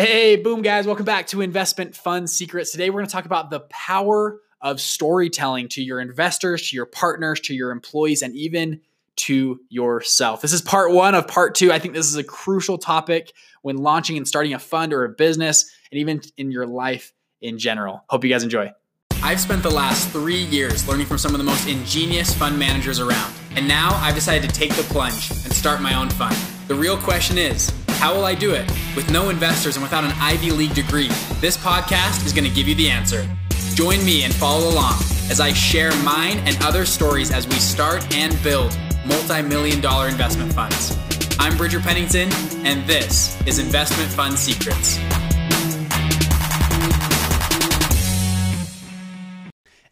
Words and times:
Hey, 0.00 0.36
boom, 0.36 0.62
guys. 0.62 0.86
Welcome 0.86 1.06
back 1.06 1.26
to 1.26 1.40
Investment 1.40 1.96
Fund 1.96 2.30
Secrets. 2.30 2.70
Today, 2.70 2.88
we're 2.88 3.00
going 3.00 3.06
to 3.06 3.12
talk 3.12 3.24
about 3.24 3.50
the 3.50 3.58
power 3.68 4.38
of 4.60 4.80
storytelling 4.80 5.68
to 5.70 5.82
your 5.82 6.00
investors, 6.00 6.70
to 6.70 6.76
your 6.76 6.86
partners, 6.86 7.40
to 7.40 7.52
your 7.52 7.72
employees, 7.72 8.22
and 8.22 8.32
even 8.36 8.80
to 9.16 9.58
yourself. 9.68 10.40
This 10.40 10.52
is 10.52 10.62
part 10.62 10.92
one 10.92 11.16
of 11.16 11.26
part 11.26 11.56
two. 11.56 11.72
I 11.72 11.80
think 11.80 11.94
this 11.94 12.06
is 12.06 12.14
a 12.14 12.22
crucial 12.22 12.78
topic 12.78 13.32
when 13.62 13.78
launching 13.78 14.16
and 14.16 14.28
starting 14.28 14.54
a 14.54 14.60
fund 14.60 14.92
or 14.92 15.02
a 15.02 15.08
business, 15.08 15.68
and 15.90 15.98
even 15.98 16.20
in 16.36 16.52
your 16.52 16.64
life 16.64 17.12
in 17.40 17.58
general. 17.58 18.04
Hope 18.08 18.22
you 18.22 18.30
guys 18.30 18.44
enjoy. 18.44 18.70
I've 19.20 19.40
spent 19.40 19.64
the 19.64 19.70
last 19.70 20.10
three 20.10 20.44
years 20.44 20.86
learning 20.86 21.06
from 21.06 21.18
some 21.18 21.32
of 21.32 21.38
the 21.38 21.44
most 21.44 21.66
ingenious 21.66 22.32
fund 22.32 22.56
managers 22.56 23.00
around. 23.00 23.32
And 23.56 23.66
now 23.66 23.96
I've 23.96 24.14
decided 24.14 24.48
to 24.48 24.54
take 24.54 24.72
the 24.74 24.84
plunge 24.84 25.32
and 25.32 25.52
start 25.52 25.82
my 25.82 25.94
own 25.94 26.08
fund. 26.08 26.36
The 26.68 26.76
real 26.76 26.96
question 26.96 27.36
is, 27.36 27.72
how 27.98 28.14
will 28.14 28.24
I 28.24 28.34
do 28.36 28.52
it? 28.52 28.70
With 28.94 29.10
no 29.10 29.28
investors 29.28 29.74
and 29.76 29.82
without 29.82 30.04
an 30.04 30.12
Ivy 30.20 30.52
League 30.52 30.72
degree, 30.72 31.08
this 31.40 31.56
podcast 31.56 32.24
is 32.24 32.32
going 32.32 32.44
to 32.44 32.54
give 32.54 32.68
you 32.68 32.76
the 32.76 32.88
answer. 32.88 33.28
Join 33.74 34.04
me 34.04 34.22
and 34.22 34.32
follow 34.32 34.70
along 34.70 34.94
as 35.30 35.40
I 35.40 35.52
share 35.52 35.90
mine 36.04 36.38
and 36.46 36.56
other 36.62 36.86
stories 36.86 37.32
as 37.32 37.48
we 37.48 37.54
start 37.54 38.14
and 38.14 38.40
build 38.44 38.78
multi 39.04 39.42
million 39.42 39.80
dollar 39.80 40.06
investment 40.06 40.52
funds. 40.52 40.96
I'm 41.40 41.56
Bridger 41.56 41.80
Pennington, 41.80 42.32
and 42.64 42.88
this 42.88 43.36
is 43.48 43.58
Investment 43.58 44.10
Fund 44.12 44.38
Secrets. 44.38 44.96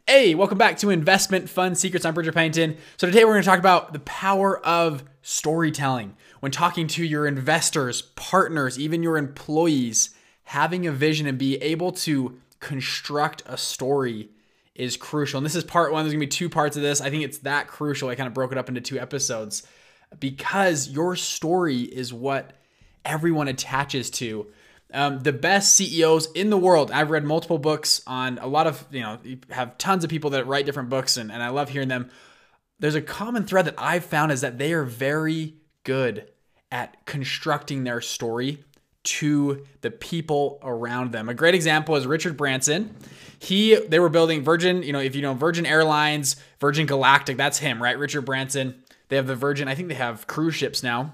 Hey, 0.06 0.36
welcome 0.36 0.58
back 0.58 0.78
to 0.78 0.90
Investment 0.90 1.50
Fund 1.50 1.76
Secrets. 1.76 2.04
I'm 2.04 2.14
Bridger 2.14 2.30
Pennington. 2.30 2.76
So 2.98 3.08
today 3.08 3.24
we're 3.24 3.32
going 3.32 3.42
to 3.42 3.48
talk 3.48 3.58
about 3.58 3.92
the 3.92 3.98
power 4.00 4.64
of 4.64 5.02
storytelling 5.22 6.14
when 6.40 6.52
talking 6.52 6.86
to 6.88 7.04
your 7.04 7.26
investors, 7.26 8.02
partners, 8.02 8.78
even 8.78 9.02
your 9.02 9.16
employees. 9.16 10.10
Having 10.50 10.86
a 10.86 10.92
vision 10.92 11.26
and 11.26 11.36
be 11.36 11.56
able 11.56 11.90
to 11.90 12.38
construct 12.60 13.42
a 13.46 13.56
story 13.56 14.30
is 14.76 14.96
crucial. 14.96 15.38
And 15.38 15.44
this 15.44 15.56
is 15.56 15.64
part 15.64 15.92
one. 15.92 16.04
There's 16.04 16.12
to 16.12 16.18
be 16.18 16.26
two 16.26 16.48
parts 16.48 16.76
of 16.76 16.82
this. 16.82 17.00
I 17.00 17.10
think 17.10 17.24
it's 17.24 17.38
that 17.38 17.66
crucial. 17.66 18.08
I 18.08 18.14
kind 18.14 18.26
of 18.28 18.34
broke 18.34 18.52
it 18.52 18.58
up 18.58 18.68
into 18.68 18.80
two 18.80 18.98
episodes 18.98 19.66
because 20.20 20.88
your 20.88 21.16
story 21.16 21.80
is 21.80 22.12
what 22.12 22.52
everyone 23.04 23.48
attaches 23.48 24.10
to 24.10 24.46
um, 24.92 25.20
the 25.20 25.32
best 25.32 25.74
CEOs 25.74 26.30
in 26.32 26.50
the 26.50 26.56
world. 26.56 26.90
I've 26.90 27.10
read 27.10 27.24
multiple 27.24 27.58
books 27.58 28.02
on 28.06 28.38
a 28.38 28.46
lot 28.46 28.66
of, 28.66 28.86
you 28.90 29.00
know, 29.00 29.18
you 29.24 29.38
have 29.50 29.76
tons 29.78 30.04
of 30.04 30.10
people 30.10 30.30
that 30.30 30.46
write 30.46 30.66
different 30.66 30.90
books 30.90 31.16
and, 31.16 31.32
and 31.32 31.42
I 31.42 31.48
love 31.48 31.70
hearing 31.70 31.88
them. 31.88 32.10
There's 32.78 32.94
a 32.94 33.02
common 33.02 33.44
thread 33.44 33.64
that 33.64 33.74
I've 33.78 34.04
found 34.04 34.32
is 34.32 34.42
that 34.42 34.58
they 34.58 34.72
are 34.72 34.84
very 34.84 35.54
good 35.86 36.28
at 36.70 37.06
constructing 37.06 37.84
their 37.84 38.00
story 38.00 38.62
to 39.04 39.64
the 39.82 39.90
people 39.90 40.58
around 40.62 41.12
them. 41.12 41.28
A 41.28 41.34
great 41.34 41.54
example 41.54 41.94
is 41.94 42.06
Richard 42.08 42.36
Branson. 42.36 42.94
He 43.38 43.76
they 43.76 44.00
were 44.00 44.08
building 44.08 44.42
Virgin, 44.42 44.82
you 44.82 44.92
know, 44.92 44.98
if 44.98 45.14
you 45.14 45.22
know 45.22 45.32
Virgin 45.32 45.64
Airlines, 45.64 46.34
Virgin 46.60 46.86
Galactic, 46.86 47.36
that's 47.36 47.58
him, 47.58 47.80
right? 47.80 47.96
Richard 47.96 48.22
Branson. 48.22 48.82
They 49.08 49.16
have 49.16 49.28
the 49.28 49.36
Virgin, 49.36 49.68
I 49.68 49.76
think 49.76 49.88
they 49.88 49.94
have 49.94 50.26
cruise 50.26 50.56
ships 50.56 50.82
now 50.82 51.12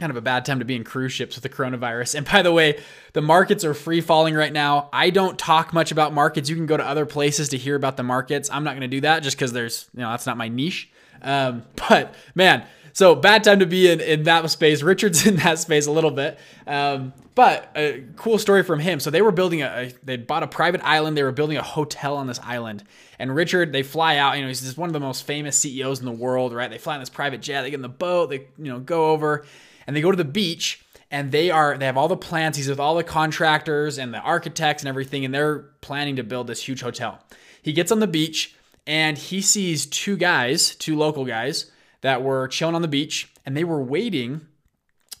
kind 0.00 0.10
of 0.10 0.16
a 0.16 0.22
bad 0.22 0.44
time 0.44 0.58
to 0.58 0.64
be 0.64 0.74
in 0.74 0.82
cruise 0.82 1.12
ships 1.12 1.36
with 1.36 1.42
the 1.42 1.48
coronavirus. 1.48 2.14
And 2.16 2.26
by 2.26 2.42
the 2.42 2.50
way, 2.50 2.80
the 3.12 3.20
markets 3.20 3.64
are 3.64 3.74
free 3.74 4.00
falling 4.00 4.34
right 4.34 4.52
now. 4.52 4.88
I 4.92 5.10
don't 5.10 5.38
talk 5.38 5.72
much 5.72 5.92
about 5.92 6.12
markets. 6.14 6.48
You 6.48 6.56
can 6.56 6.66
go 6.66 6.76
to 6.76 6.84
other 6.84 7.06
places 7.06 7.50
to 7.50 7.58
hear 7.58 7.76
about 7.76 7.96
the 7.98 8.02
markets. 8.02 8.48
I'm 8.50 8.64
not 8.64 8.70
going 8.70 8.80
to 8.80 8.88
do 8.88 9.02
that 9.02 9.22
just 9.22 9.36
because 9.36 9.52
there's, 9.52 9.88
you 9.94 10.00
know, 10.00 10.10
that's 10.10 10.26
not 10.26 10.38
my 10.38 10.48
niche. 10.48 10.90
Um, 11.22 11.64
but 11.88 12.14
man, 12.34 12.64
so 12.92 13.14
bad 13.14 13.44
time 13.44 13.60
to 13.60 13.66
be 13.66 13.90
in, 13.90 14.00
in 14.00 14.24
that 14.24 14.48
space. 14.50 14.82
Richard's 14.82 15.26
in 15.26 15.36
that 15.36 15.58
space 15.58 15.86
a 15.86 15.92
little 15.92 16.10
bit. 16.10 16.38
Um, 16.66 17.12
but 17.34 17.70
a 17.74 18.04
cool 18.16 18.38
story 18.38 18.62
from 18.62 18.80
him. 18.80 19.00
So 19.00 19.10
they 19.10 19.22
were 19.22 19.32
building 19.32 19.62
a, 19.62 19.92
they 20.02 20.16
bought 20.16 20.42
a 20.42 20.46
private 20.46 20.82
island. 20.84 21.16
They 21.16 21.22
were 21.22 21.32
building 21.32 21.56
a 21.56 21.62
hotel 21.62 22.16
on 22.16 22.26
this 22.26 22.40
island. 22.40 22.84
And 23.18 23.34
Richard, 23.34 23.72
they 23.72 23.82
fly 23.82 24.16
out. 24.16 24.36
You 24.36 24.42
know, 24.42 24.48
he's 24.48 24.60
just 24.60 24.76
one 24.76 24.88
of 24.88 24.92
the 24.92 25.00
most 25.00 25.26
famous 25.26 25.56
CEOs 25.56 26.00
in 26.00 26.06
the 26.06 26.12
world, 26.12 26.52
right? 26.52 26.70
They 26.70 26.78
fly 26.78 26.94
in 26.94 27.00
this 27.00 27.08
private 27.08 27.40
jet. 27.40 27.62
They 27.62 27.70
get 27.70 27.76
in 27.76 27.82
the 27.82 27.88
boat. 27.88 28.30
They, 28.30 28.48
you 28.58 28.70
know, 28.70 28.80
go 28.80 29.10
over 29.10 29.46
and 29.86 29.96
they 29.96 30.00
go 30.00 30.10
to 30.10 30.16
the 30.16 30.24
beach 30.24 30.84
and 31.10 31.32
they 31.32 31.50
are 31.50 31.76
they 31.76 31.86
have 31.86 31.96
all 31.96 32.08
the 32.08 32.16
plans 32.16 32.56
he's 32.56 32.68
with 32.68 32.78
all 32.78 32.94
the 32.94 33.04
contractors 33.04 33.98
and 33.98 34.14
the 34.14 34.18
architects 34.18 34.82
and 34.82 34.88
everything 34.88 35.24
and 35.24 35.34
they're 35.34 35.60
planning 35.80 36.16
to 36.16 36.22
build 36.22 36.46
this 36.46 36.62
huge 36.62 36.80
hotel 36.80 37.22
he 37.62 37.72
gets 37.72 37.90
on 37.90 37.98
the 37.98 38.06
beach 38.06 38.54
and 38.86 39.16
he 39.16 39.40
sees 39.40 39.86
two 39.86 40.16
guys 40.16 40.74
two 40.76 40.96
local 40.96 41.24
guys 41.24 41.70
that 42.00 42.22
were 42.22 42.48
chilling 42.48 42.74
on 42.74 42.82
the 42.82 42.88
beach 42.88 43.32
and 43.44 43.56
they 43.56 43.64
were 43.64 43.82
waiting 43.82 44.40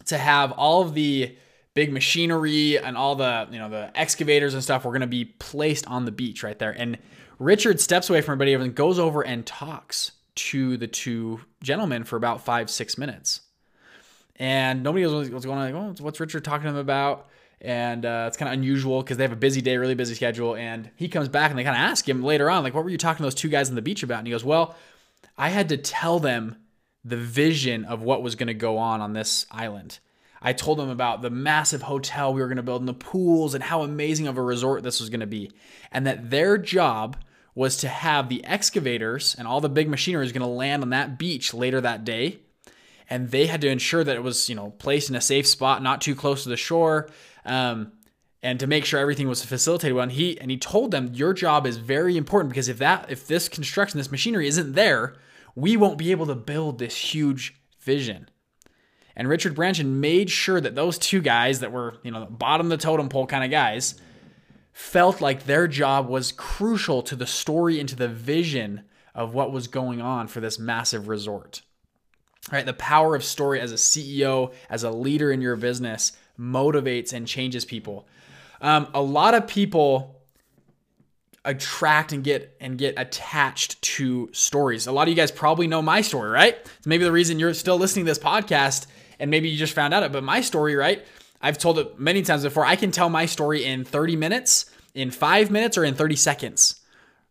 to 0.04 0.18
have 0.18 0.52
all 0.52 0.82
of 0.82 0.94
the 0.94 1.36
big 1.74 1.92
machinery 1.92 2.78
and 2.78 2.96
all 2.96 3.14
the 3.14 3.48
you 3.50 3.58
know 3.58 3.68
the 3.68 3.90
excavators 3.94 4.54
and 4.54 4.62
stuff 4.62 4.84
were 4.84 4.92
going 4.92 5.00
to 5.00 5.06
be 5.06 5.24
placed 5.24 5.86
on 5.86 6.04
the 6.04 6.12
beach 6.12 6.42
right 6.42 6.58
there 6.58 6.72
and 6.72 6.98
richard 7.38 7.80
steps 7.80 8.10
away 8.10 8.20
from 8.20 8.32
everybody 8.32 8.52
and 8.54 8.74
goes 8.74 8.98
over 8.98 9.22
and 9.22 9.46
talks 9.46 10.12
to 10.34 10.76
the 10.76 10.86
two 10.86 11.40
gentlemen 11.62 12.04
for 12.04 12.16
about 12.16 12.44
five 12.44 12.70
six 12.70 12.96
minutes 12.98 13.40
and 14.40 14.82
nobody 14.82 15.04
knows 15.04 15.28
what's 15.30 15.44
going 15.44 15.58
on. 15.58 15.72
Like, 15.72 16.00
oh, 16.00 16.02
what's 16.02 16.18
Richard 16.18 16.44
talking 16.44 16.66
to 16.66 16.72
them 16.72 16.80
about? 16.80 17.28
And 17.60 18.06
uh, 18.06 18.24
it's 18.26 18.36
kind 18.36 18.48
of 18.48 18.54
unusual 18.54 19.02
because 19.02 19.16
they 19.16 19.24
have 19.24 19.32
a 19.32 19.36
busy 19.36 19.60
day, 19.60 19.76
really 19.76 19.94
busy 19.94 20.14
schedule. 20.14 20.56
And 20.56 20.90
he 20.96 21.08
comes 21.08 21.28
back 21.28 21.50
and 21.50 21.58
they 21.58 21.64
kind 21.64 21.76
of 21.76 21.82
ask 21.82 22.08
him 22.08 22.22
later 22.22 22.50
on, 22.50 22.62
like, 22.62 22.74
what 22.74 22.84
were 22.84 22.90
you 22.90 22.98
talking 22.98 23.18
to 23.18 23.22
those 23.24 23.34
two 23.34 23.48
guys 23.48 23.68
on 23.68 23.74
the 23.74 23.82
beach 23.82 24.02
about? 24.02 24.18
And 24.18 24.26
he 24.26 24.30
goes, 24.30 24.44
well, 24.44 24.74
I 25.36 25.50
had 25.50 25.68
to 25.68 25.76
tell 25.76 26.18
them 26.18 26.56
the 27.04 27.16
vision 27.16 27.84
of 27.84 28.02
what 28.02 28.22
was 28.22 28.34
going 28.34 28.46
to 28.46 28.54
go 28.54 28.78
on 28.78 29.00
on 29.00 29.12
this 29.12 29.46
island. 29.50 29.98
I 30.42 30.54
told 30.54 30.78
them 30.78 30.88
about 30.88 31.20
the 31.20 31.28
massive 31.28 31.82
hotel 31.82 32.32
we 32.32 32.40
were 32.40 32.46
going 32.46 32.56
to 32.56 32.62
build 32.62 32.80
and 32.80 32.88
the 32.88 32.94
pools 32.94 33.54
and 33.54 33.62
how 33.62 33.82
amazing 33.82 34.26
of 34.26 34.38
a 34.38 34.42
resort 34.42 34.82
this 34.82 35.00
was 35.00 35.10
going 35.10 35.20
to 35.20 35.26
be. 35.26 35.50
And 35.92 36.06
that 36.06 36.30
their 36.30 36.56
job 36.56 37.16
was 37.54 37.76
to 37.78 37.88
have 37.88 38.30
the 38.30 38.42
excavators 38.44 39.34
and 39.38 39.46
all 39.46 39.60
the 39.60 39.68
big 39.68 39.88
machinery 39.88 40.24
is 40.24 40.32
going 40.32 40.40
to 40.40 40.46
land 40.46 40.82
on 40.82 40.90
that 40.90 41.18
beach 41.18 41.52
later 41.52 41.80
that 41.82 42.06
day 42.06 42.38
and 43.10 43.30
they 43.30 43.46
had 43.46 43.60
to 43.60 43.68
ensure 43.68 44.04
that 44.04 44.16
it 44.16 44.22
was 44.22 44.48
you 44.48 44.54
know 44.54 44.70
placed 44.78 45.10
in 45.10 45.16
a 45.16 45.20
safe 45.20 45.46
spot, 45.46 45.82
not 45.82 46.00
too 46.00 46.14
close 46.14 46.44
to 46.44 46.48
the 46.48 46.56
shore. 46.56 47.10
Um, 47.44 47.92
and 48.42 48.58
to 48.60 48.66
make 48.66 48.84
sure 48.84 48.98
everything 48.98 49.28
was 49.28 49.44
facilitated 49.44 49.94
well. 49.94 50.04
And 50.04 50.12
he 50.12 50.40
and 50.40 50.50
he 50.50 50.56
told 50.56 50.90
them 50.90 51.12
your 51.12 51.34
job 51.34 51.66
is 51.66 51.76
very 51.76 52.16
important 52.16 52.50
because 52.50 52.68
if 52.68 52.78
that 52.78 53.10
if 53.10 53.26
this 53.26 53.48
construction, 53.48 53.98
this 53.98 54.10
machinery 54.10 54.48
isn't 54.48 54.72
there, 54.72 55.14
we 55.54 55.76
won't 55.76 55.98
be 55.98 56.10
able 56.10 56.26
to 56.26 56.34
build 56.34 56.78
this 56.78 56.96
huge 56.96 57.60
vision. 57.80 58.28
And 59.16 59.28
Richard 59.28 59.54
Branson 59.54 60.00
made 60.00 60.30
sure 60.30 60.60
that 60.60 60.74
those 60.74 60.96
two 60.96 61.20
guys 61.20 61.60
that 61.60 61.72
were, 61.72 61.98
you 62.02 62.10
know, 62.10 62.24
bottom 62.26 62.66
of 62.66 62.70
the 62.70 62.82
totem 62.82 63.08
pole 63.08 63.26
kind 63.26 63.44
of 63.44 63.50
guys 63.50 64.00
felt 64.72 65.20
like 65.20 65.44
their 65.44 65.68
job 65.68 66.08
was 66.08 66.32
crucial 66.32 67.02
to 67.02 67.16
the 67.16 67.26
story 67.26 67.80
and 67.80 67.88
to 67.88 67.96
the 67.96 68.08
vision 68.08 68.82
of 69.14 69.34
what 69.34 69.52
was 69.52 69.66
going 69.68 70.00
on 70.00 70.28
for 70.28 70.40
this 70.40 70.58
massive 70.58 71.08
resort. 71.08 71.62
Right, 72.50 72.64
the 72.64 72.72
power 72.72 73.14
of 73.14 73.22
story 73.22 73.60
as 73.60 73.70
a 73.70 73.76
CEO, 73.76 74.54
as 74.70 74.82
a 74.82 74.90
leader 74.90 75.30
in 75.30 75.42
your 75.42 75.56
business, 75.56 76.12
motivates 76.40 77.12
and 77.12 77.26
changes 77.26 77.64
people. 77.64 78.08
Um, 78.60 78.88
a 78.94 79.02
lot 79.02 79.34
of 79.34 79.46
people 79.46 80.16
attract 81.44 82.12
and 82.12 82.22
get 82.22 82.56
and 82.60 82.76
get 82.76 82.94
attached 82.96 83.80
to 83.82 84.28
stories. 84.32 84.86
A 84.86 84.92
lot 84.92 85.02
of 85.02 85.08
you 85.08 85.14
guys 85.14 85.30
probably 85.30 85.66
know 85.66 85.82
my 85.82 86.00
story, 86.00 86.30
right? 86.30 86.56
It's 86.78 86.86
maybe 86.86 87.04
the 87.04 87.12
reason 87.12 87.38
you're 87.38 87.54
still 87.54 87.78
listening 87.78 88.04
to 88.06 88.10
this 88.10 88.18
podcast, 88.18 88.86
and 89.18 89.30
maybe 89.30 89.48
you 89.48 89.56
just 89.56 89.74
found 89.74 89.94
out 89.94 90.02
it. 90.02 90.12
But 90.12 90.24
my 90.24 90.40
story, 90.40 90.76
right? 90.76 91.04
I've 91.40 91.58
told 91.58 91.78
it 91.78 91.98
many 91.98 92.22
times 92.22 92.42
before. 92.42 92.64
I 92.64 92.76
can 92.76 92.90
tell 92.90 93.08
my 93.08 93.26
story 93.26 93.64
in 93.64 93.84
30 93.84 94.16
minutes, 94.16 94.70
in 94.94 95.10
five 95.10 95.50
minutes, 95.50 95.78
or 95.78 95.84
in 95.84 95.94
30 95.94 96.16
seconds. 96.16 96.80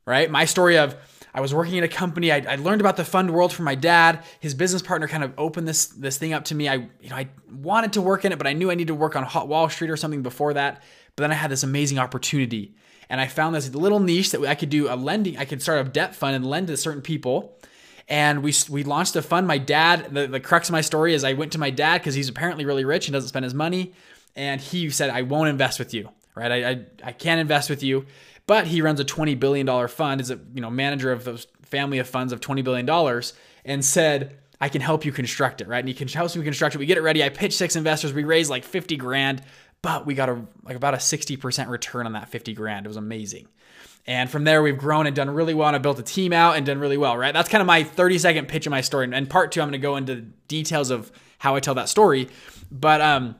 Right? 0.05 0.31
My 0.31 0.45
story 0.45 0.77
of 0.77 0.95
I 1.33 1.41
was 1.41 1.53
working 1.53 1.75
in 1.75 1.83
a 1.83 1.87
company. 1.87 2.31
I, 2.31 2.43
I, 2.47 2.55
learned 2.55 2.81
about 2.81 2.97
the 2.97 3.05
fund 3.05 3.31
world 3.31 3.53
from 3.53 3.65
my 3.65 3.75
dad. 3.75 4.23
His 4.39 4.53
business 4.53 4.81
partner 4.81 5.07
kind 5.07 5.23
of 5.23 5.33
opened 5.37 5.67
this 5.67 5.87
this 5.87 6.17
thing 6.17 6.33
up 6.33 6.45
to 6.45 6.55
me. 6.55 6.67
I 6.67 6.75
you 7.01 7.09
know 7.09 7.15
I 7.15 7.29
wanted 7.51 7.93
to 7.93 8.01
work 8.01 8.25
in 8.25 8.31
it, 8.31 8.37
but 8.37 8.47
I 8.47 8.53
knew 8.53 8.71
I 8.71 8.75
needed 8.75 8.87
to 8.87 8.95
work 8.95 9.15
on 9.15 9.23
Hot 9.23 9.47
Wall 9.47 9.69
Street 9.69 9.89
or 9.89 9.97
something 9.97 10.23
before 10.23 10.53
that. 10.53 10.83
But 11.15 11.23
then 11.23 11.31
I 11.31 11.35
had 11.35 11.51
this 11.51 11.63
amazing 11.63 11.99
opportunity, 11.99 12.75
and 13.09 13.21
I 13.21 13.27
found 13.27 13.55
this 13.55 13.73
little 13.73 13.99
niche 13.99 14.31
that 14.31 14.43
I 14.43 14.55
could 14.55 14.69
do 14.69 14.91
a 14.91 14.95
lending. 14.95 15.37
I 15.37 15.45
could 15.45 15.61
start 15.61 15.85
a 15.85 15.89
debt 15.89 16.15
fund 16.15 16.35
and 16.35 16.45
lend 16.45 16.67
to 16.67 16.77
certain 16.77 17.01
people. 17.01 17.57
And 18.07 18.41
we 18.41 18.53
we 18.69 18.83
launched 18.83 19.15
a 19.15 19.21
fund. 19.21 19.45
My 19.45 19.59
dad, 19.59 20.13
the, 20.13 20.25
the 20.25 20.39
crux 20.39 20.69
of 20.69 20.73
my 20.73 20.81
story 20.81 21.13
is 21.13 21.23
I 21.23 21.33
went 21.33 21.51
to 21.51 21.59
my 21.59 21.69
dad 21.69 21.99
because 21.99 22.15
he's 22.15 22.29
apparently 22.29 22.65
really 22.65 22.85
rich 22.85 23.07
and 23.07 23.13
doesn't 23.13 23.29
spend 23.29 23.43
his 23.43 23.53
money. 23.53 23.93
And 24.35 24.59
he 24.59 24.89
said, 24.89 25.09
I 25.09 25.23
won't 25.23 25.49
invest 25.49 25.77
with 25.79 25.93
you, 25.93 26.09
right? 26.33 26.51
I, 26.51 26.69
I, 26.69 26.85
I 27.03 27.11
can't 27.11 27.39
invest 27.39 27.69
with 27.69 27.83
you 27.83 28.05
but 28.49 28.65
he 28.65 28.81
runs 28.81 28.99
a 28.99 29.05
$20 29.05 29.39
billion 29.39 29.87
fund, 29.87 30.19
is 30.19 30.31
a 30.31 30.39
you 30.55 30.59
know 30.59 30.71
manager 30.71 31.11
of 31.11 31.23
those 31.23 31.45
family 31.61 31.99
of 31.99 32.09
funds 32.09 32.33
of 32.33 32.41
$20 32.41 32.63
billion, 32.63 33.21
and 33.63 33.85
said, 33.85 34.39
I 34.59 34.69
can 34.69 34.81
help 34.81 35.05
you 35.05 35.11
construct 35.11 35.61
it, 35.61 35.67
right? 35.67 35.77
And 35.77 35.87
he 35.87 35.93
can 35.93 36.07
help 36.07 36.35
me 36.35 36.43
construct 36.43 36.73
it. 36.73 36.79
We 36.79 36.87
get 36.87 36.97
it 36.97 37.01
ready. 37.01 37.23
I 37.23 37.29
pitch 37.29 37.53
six 37.53 37.75
investors. 37.75 38.11
We 38.11 38.23
raise 38.23 38.49
like 38.49 38.63
50 38.63 38.97
grand, 38.97 39.43
but 39.83 40.07
we 40.07 40.15
got 40.15 40.29
a 40.29 40.41
like 40.63 40.75
about 40.75 40.95
a 40.95 40.97
60% 40.97 41.69
return 41.69 42.07
on 42.07 42.13
that 42.13 42.29
50 42.29 42.55
grand. 42.55 42.87
It 42.87 42.89
was 42.89 42.97
amazing. 42.97 43.49
And 44.07 44.31
from 44.31 44.45
there, 44.45 44.63
we've 44.63 44.79
grown 44.79 45.05
and 45.05 45.15
done 45.15 45.29
really 45.29 45.53
well. 45.53 45.67
And 45.67 45.75
I 45.75 45.79
built 45.79 45.99
a 45.99 46.03
team 46.03 46.33
out 46.33 46.57
and 46.57 46.65
done 46.65 46.79
really 46.79 46.97
well, 46.97 47.15
right? 47.15 47.35
That's 47.35 47.49
kind 47.49 47.61
of 47.61 47.67
my 47.67 47.83
30 47.83 48.17
second 48.17 48.47
pitch 48.47 48.65
of 48.65 48.71
my 48.71 48.81
story. 48.81 49.07
And 49.13 49.29
part 49.29 49.51
two, 49.51 49.61
I'm 49.61 49.67
going 49.67 49.79
to 49.79 49.87
go 49.87 49.95
into 49.95 50.21
details 50.47 50.89
of 50.89 51.11
how 51.37 51.55
I 51.55 51.59
tell 51.59 51.75
that 51.75 51.87
story. 51.87 52.29
But 52.71 52.99
um, 52.99 53.35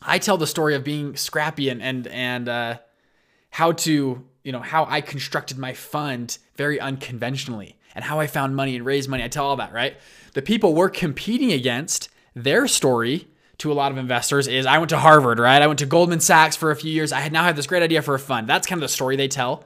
I 0.00 0.20
tell 0.20 0.36
the 0.36 0.46
story 0.46 0.76
of 0.76 0.84
being 0.84 1.16
scrappy 1.16 1.70
and 1.70 1.82
and 1.82 2.06
and 2.06 2.48
uh, 2.48 2.78
how 3.50 3.72
to 3.72 4.24
you 4.44 4.52
know 4.52 4.60
how 4.60 4.86
I 4.88 5.00
constructed 5.00 5.58
my 5.58 5.72
fund 5.72 6.38
very 6.56 6.78
unconventionally 6.78 7.76
and 7.94 8.04
how 8.04 8.20
I 8.20 8.26
found 8.28 8.54
money 8.54 8.76
and 8.76 8.84
raised 8.84 9.08
money. 9.08 9.24
I 9.24 9.28
tell 9.28 9.46
all 9.46 9.56
that, 9.56 9.72
right? 9.72 9.96
The 10.34 10.42
people 10.42 10.74
we're 10.74 10.90
competing 10.90 11.52
against, 11.52 12.10
their 12.34 12.68
story 12.68 13.26
to 13.58 13.72
a 13.72 13.74
lot 13.74 13.90
of 13.90 13.98
investors 13.98 14.46
is 14.46 14.66
I 14.66 14.78
went 14.78 14.90
to 14.90 14.98
Harvard, 14.98 15.38
right? 15.38 15.62
I 15.62 15.66
went 15.66 15.78
to 15.78 15.86
Goldman 15.86 16.20
Sachs 16.20 16.56
for 16.56 16.70
a 16.70 16.76
few 16.76 16.92
years. 16.92 17.12
I 17.12 17.20
had 17.20 17.32
now 17.32 17.44
have 17.44 17.56
this 17.56 17.66
great 17.66 17.82
idea 17.82 18.02
for 18.02 18.14
a 18.14 18.18
fund. 18.18 18.48
That's 18.48 18.66
kind 18.66 18.78
of 18.78 18.82
the 18.82 18.92
story 18.92 19.16
they 19.16 19.28
tell. 19.28 19.64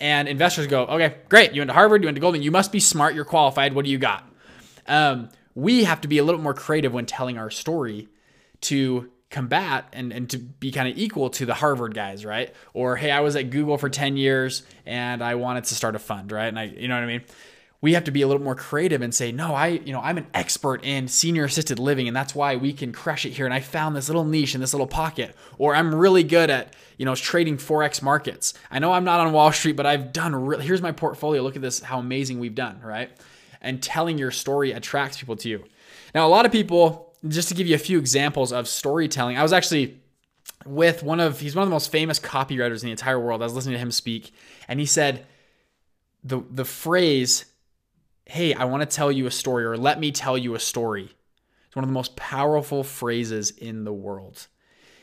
And 0.00 0.28
investors 0.28 0.66
go, 0.66 0.84
okay, 0.86 1.16
great. 1.28 1.52
You 1.52 1.60
went 1.60 1.70
to 1.70 1.74
Harvard, 1.74 2.02
you 2.02 2.06
went 2.06 2.16
to 2.16 2.20
Goldman. 2.20 2.42
You 2.42 2.50
must 2.50 2.72
be 2.72 2.80
smart. 2.80 3.14
You're 3.14 3.24
qualified. 3.24 3.74
What 3.74 3.84
do 3.84 3.90
you 3.90 3.98
got? 3.98 4.28
Um, 4.88 5.28
we 5.54 5.84
have 5.84 6.00
to 6.02 6.08
be 6.08 6.18
a 6.18 6.24
little 6.24 6.40
more 6.40 6.54
creative 6.54 6.92
when 6.92 7.06
telling 7.06 7.38
our 7.38 7.50
story 7.50 8.08
to 8.62 9.10
combat 9.30 9.86
and, 9.92 10.12
and 10.12 10.30
to 10.30 10.38
be 10.38 10.70
kind 10.70 10.88
of 10.88 10.96
equal 10.96 11.30
to 11.30 11.46
the 11.46 11.54
Harvard 11.54 11.94
guys, 11.94 12.24
right? 12.24 12.54
Or 12.74 12.96
hey, 12.96 13.10
I 13.10 13.20
was 13.20 13.34
at 13.36 13.50
Google 13.50 13.76
for 13.76 13.88
10 13.88 14.16
years 14.16 14.62
and 14.84 15.22
I 15.22 15.34
wanted 15.34 15.64
to 15.64 15.74
start 15.74 15.96
a 15.96 15.98
fund, 15.98 16.30
right? 16.30 16.46
And 16.46 16.58
I 16.58 16.64
you 16.64 16.88
know 16.88 16.94
what 16.94 17.04
I 17.04 17.06
mean? 17.06 17.22
We 17.82 17.92
have 17.92 18.04
to 18.04 18.10
be 18.10 18.22
a 18.22 18.26
little 18.26 18.42
more 18.42 18.54
creative 18.54 19.02
and 19.02 19.14
say, 19.14 19.32
no, 19.32 19.54
I, 19.54 19.66
you 19.68 19.92
know, 19.92 20.00
I'm 20.00 20.16
an 20.16 20.26
expert 20.32 20.82
in 20.82 21.08
senior 21.08 21.44
assisted 21.44 21.78
living, 21.78 22.08
and 22.08 22.16
that's 22.16 22.34
why 22.34 22.56
we 22.56 22.72
can 22.72 22.90
crush 22.90 23.26
it 23.26 23.30
here. 23.30 23.44
And 23.44 23.52
I 23.52 23.60
found 23.60 23.94
this 23.94 24.08
little 24.08 24.24
niche 24.24 24.54
in 24.54 24.62
this 24.62 24.72
little 24.72 24.86
pocket. 24.86 25.36
Or 25.58 25.74
I'm 25.74 25.94
really 25.94 26.24
good 26.24 26.48
at, 26.48 26.72
you 26.96 27.04
know, 27.04 27.14
trading 27.14 27.58
forex 27.58 28.00
markets. 28.00 28.54
I 28.70 28.78
know 28.78 28.92
I'm 28.92 29.04
not 29.04 29.20
on 29.20 29.32
Wall 29.34 29.52
Street, 29.52 29.76
but 29.76 29.84
I've 29.84 30.12
done. 30.12 30.34
Re- 30.34 30.62
here's 30.62 30.80
my 30.80 30.90
portfolio. 30.90 31.42
Look 31.42 31.54
at 31.54 31.62
this, 31.62 31.80
how 31.80 31.98
amazing 31.98 32.40
we've 32.40 32.54
done, 32.54 32.80
right? 32.80 33.10
And 33.60 33.82
telling 33.82 34.16
your 34.16 34.30
story 34.30 34.72
attracts 34.72 35.18
people 35.18 35.36
to 35.36 35.48
you. 35.48 35.64
Now, 36.14 36.26
a 36.26 36.30
lot 36.30 36.46
of 36.46 36.52
people 36.52 37.05
just 37.26 37.48
to 37.48 37.54
give 37.54 37.66
you 37.66 37.74
a 37.74 37.78
few 37.78 37.98
examples 37.98 38.52
of 38.52 38.68
storytelling, 38.68 39.36
I 39.36 39.42
was 39.42 39.52
actually 39.52 40.00
with 40.64 41.02
one 41.02 41.20
of 41.20 41.40
he's 41.40 41.54
one 41.54 41.62
of 41.62 41.68
the 41.68 41.74
most 41.74 41.90
famous 41.90 42.18
copywriters 42.18 42.82
in 42.82 42.86
the 42.86 42.90
entire 42.90 43.20
world. 43.20 43.42
I 43.42 43.44
was 43.44 43.54
listening 43.54 43.74
to 43.74 43.78
him 43.80 43.90
speak, 43.90 44.32
and 44.68 44.80
he 44.80 44.86
said 44.86 45.26
the 46.24 46.42
the 46.50 46.64
phrase, 46.64 47.46
"Hey, 48.24 48.54
I 48.54 48.64
want 48.64 48.88
to 48.88 48.96
tell 48.96 49.10
you 49.10 49.26
a 49.26 49.30
story," 49.30 49.64
or 49.64 49.76
"Let 49.76 50.00
me 50.00 50.12
tell 50.12 50.36
you 50.36 50.54
a 50.54 50.60
story." 50.60 51.10
It's 51.66 51.76
one 51.76 51.84
of 51.84 51.88
the 51.88 51.94
most 51.94 52.16
powerful 52.16 52.82
phrases 52.82 53.50
in 53.50 53.84
the 53.84 53.92
world. 53.92 54.46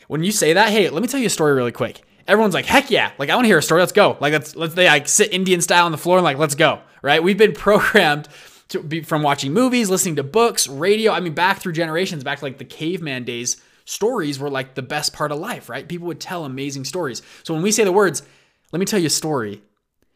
When 0.08 0.24
you 0.24 0.32
say 0.32 0.54
that, 0.54 0.70
"Hey, 0.70 0.90
let 0.90 1.02
me 1.02 1.08
tell 1.08 1.20
you 1.20 1.28
a 1.28 1.32
story 1.32 1.54
really 1.54 1.72
quick," 1.72 2.04
everyone's 2.28 2.54
like, 2.54 2.66
"Heck 2.66 2.92
yeah!" 2.92 3.12
Like 3.18 3.30
I 3.30 3.36
want 3.36 3.46
to 3.46 3.50
hear 3.50 3.58
a 3.58 3.64
story. 3.64 3.82
Let's 3.82 3.92
go. 3.92 4.18
Like 4.20 4.34
let's 4.34 4.56
let's 4.56 4.74
they 4.74 4.88
like 4.88 5.08
sit 5.08 5.34
Indian 5.34 5.62
style 5.62 5.86
on 5.86 5.92
the 5.92 5.98
floor 5.98 6.18
and 6.18 6.24
like 6.24 6.38
let's 6.38 6.56
go. 6.56 6.82
Right? 7.02 7.22
We've 7.22 7.38
been 7.38 7.54
programmed 7.54 8.28
to 8.70 9.04
from 9.04 9.24
watching 9.24 9.54
movies, 9.54 9.90
listening 9.90 10.16
to 10.18 10.24
books, 10.24 10.68
radio. 10.68 11.12
I 11.12 11.20
mean, 11.20 11.34
back 11.34 11.60
through 11.60 11.74
generations, 11.74 12.24
back 12.24 12.40
to 12.40 12.46
like 12.46 12.58
the 12.58 12.66
caveman 12.66 13.24
days, 13.24 13.62
stories 13.86 14.40
were 14.40 14.50
like 14.50 14.76
the 14.76 14.82
best 14.82 15.14
part 15.14 15.32
of 15.32 15.40
life, 15.40 15.70
right? 15.70 15.88
People 15.88 16.08
would 16.08 16.20
tell 16.20 16.46
amazing 16.46 16.86
stories. 16.86 17.22
So 17.44 17.54
when 17.54 17.64
we 17.64 17.72
say 17.72 17.84
the 17.84 17.92
words, 17.92 18.24
let 18.72 18.80
me 18.80 18.86
tell 18.86 19.00
you 19.00 19.08
a 19.08 19.12
story, 19.12 19.62